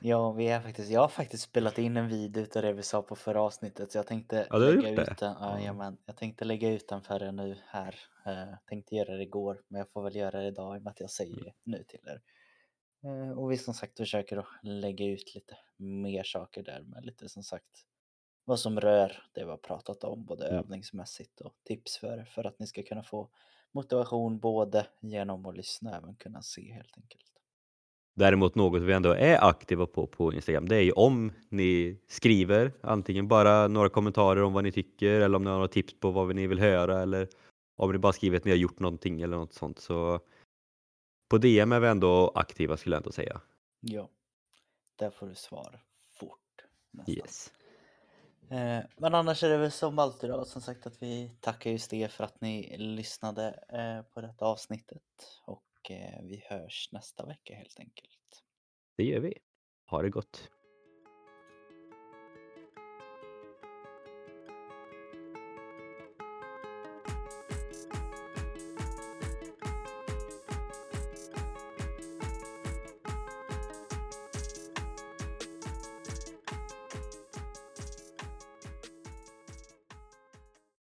Ja, 0.00 0.32
vi 0.32 0.48
är 0.48 0.60
faktiskt, 0.60 0.90
jag 0.90 1.00
har 1.00 1.08
faktiskt 1.08 1.42
spelat 1.42 1.78
in 1.78 1.96
en 1.96 2.08
video 2.08 2.42
utav 2.42 2.62
det 2.62 2.72
vi 2.72 2.82
sa 2.82 3.02
på 3.02 3.16
förra 3.16 3.42
avsnittet 3.42 3.92
så 3.92 3.98
jag 3.98 4.06
tänkte 4.06 4.46
Ja, 4.50 4.58
lägga 4.58 5.02
ut 5.02 5.18
den. 5.18 5.36
Ja, 5.40 5.94
jag 6.06 6.16
tänkte 6.16 6.44
lägga 6.44 6.68
ut 6.68 6.88
den 6.88 7.02
för 7.02 7.22
er 7.22 7.32
nu 7.32 7.56
här. 7.66 7.94
Eh, 8.26 8.54
tänkte 8.66 8.94
göra 8.94 9.16
det 9.16 9.22
igår 9.22 9.62
men 9.68 9.78
jag 9.78 9.90
får 9.92 10.02
väl 10.02 10.16
göra 10.16 10.40
det 10.40 10.46
idag 10.46 10.76
i 10.76 10.78
och 10.78 10.82
med 10.82 10.90
att 10.90 11.00
jag 11.00 11.10
säger 11.10 11.32
Mm. 11.32 11.44
det 11.44 11.52
nu 11.64 11.84
till 11.88 12.00
er. 12.06 12.20
Eh, 13.04 13.38
och 13.38 13.52
vi 13.52 13.56
som 13.58 13.74
sagt 13.74 13.96
försöker 13.98 14.36
att 14.36 14.46
lägga 14.62 15.06
ut 15.06 15.34
lite 15.34 15.56
mer 15.76 16.22
saker 16.24 16.62
där 16.62 16.82
med 16.82 17.04
lite 17.06 17.28
som 17.28 17.42
sagt 17.42 17.86
vad 18.44 18.60
som 18.60 18.80
rör 18.80 19.22
det 19.34 19.44
vi 19.44 19.50
har 19.50 19.56
pratat 19.56 20.04
om 20.04 20.24
både 20.24 20.46
Mm. 20.48 20.58
övningsmässigt 20.58 21.40
och 21.40 21.54
tips 21.64 21.98
för 21.98 22.24
för 22.24 22.44
att 22.46 22.58
ni 22.58 22.66
ska 22.66 22.82
kunna 22.82 23.02
få 23.02 23.30
motivation 23.72 24.38
både 24.38 24.86
genom 25.00 25.46
att 25.46 25.56
lyssna 25.56 25.90
och 25.90 25.96
även 25.96 26.16
kunna 26.16 26.42
se 26.42 26.72
helt 26.72 26.96
enkelt. 26.96 27.24
Däremot 28.16 28.54
något 28.54 28.82
vi 28.82 28.92
ändå 28.92 29.10
är 29.12 29.44
aktiva 29.44 29.86
på 29.86 30.06
på 30.06 30.32
Instagram, 30.32 30.68
det 30.68 30.76
är 30.76 30.80
ju 30.82 30.92
om 30.92 31.32
ni 31.48 32.00
skriver 32.08 32.72
antingen 32.80 33.28
bara 33.28 33.68
några 33.68 33.88
kommentarer 33.88 34.42
om 34.42 34.52
vad 34.52 34.64
ni 34.64 34.72
tycker 34.72 35.20
eller 35.20 35.36
om 35.36 35.42
ni 35.44 35.48
har 35.50 35.56
några 35.56 35.68
tips 35.68 36.00
på 36.00 36.10
vad 36.10 36.34
ni 36.36 36.46
vill 36.46 36.58
höra 36.60 37.02
eller 37.02 37.28
om 37.76 37.92
ni 37.92 37.98
bara 37.98 38.12
skriver 38.12 38.36
att 38.36 38.44
ni 38.44 38.50
har 38.50 38.58
gjort 38.58 38.78
någonting 38.80 39.20
eller 39.22 39.36
något 39.36 39.52
sånt 39.54 39.78
så 39.78 40.20
på 41.30 41.38
DM 41.38 41.72
är 41.72 41.80
vi 41.80 41.88
ändå 41.88 42.32
aktiva 42.34 42.76
skulle 42.76 42.96
jag 42.96 43.00
ändå 43.00 43.12
säga. 43.12 43.40
Ja, 43.80 44.08
där 44.96 45.10
får 45.10 45.26
du 45.26 45.34
svar 45.34 45.80
fort. 46.12 46.64
Nästan. 46.90 47.14
Yes. 47.14 47.52
Eh, 48.50 48.84
men 48.96 49.14
annars 49.14 49.42
är 49.42 49.48
det 49.48 49.58
väl 49.58 49.70
som 49.70 49.98
alltid 49.98 50.30
då, 50.30 50.44
som 50.44 50.62
sagt 50.62 50.86
att 50.86 51.02
vi 51.02 51.30
tackar 51.40 51.70
just 51.70 51.92
er 51.92 52.08
för 52.08 52.24
att 52.24 52.40
ni 52.40 52.76
lyssnade 52.78 53.64
eh, 53.68 54.14
på 54.14 54.20
detta 54.20 54.44
avsnittet 54.44 55.02
och 55.46 55.90
eh, 55.90 56.22
vi 56.22 56.44
hörs 56.46 56.88
nästa 56.92 57.26
vecka 57.26 57.54
helt 57.54 57.80
enkelt. 57.80 58.42
Det 58.96 59.04
gör 59.04 59.20
vi. 59.20 59.38
Ha 59.86 60.02
det 60.02 60.10
gott. 60.10 60.50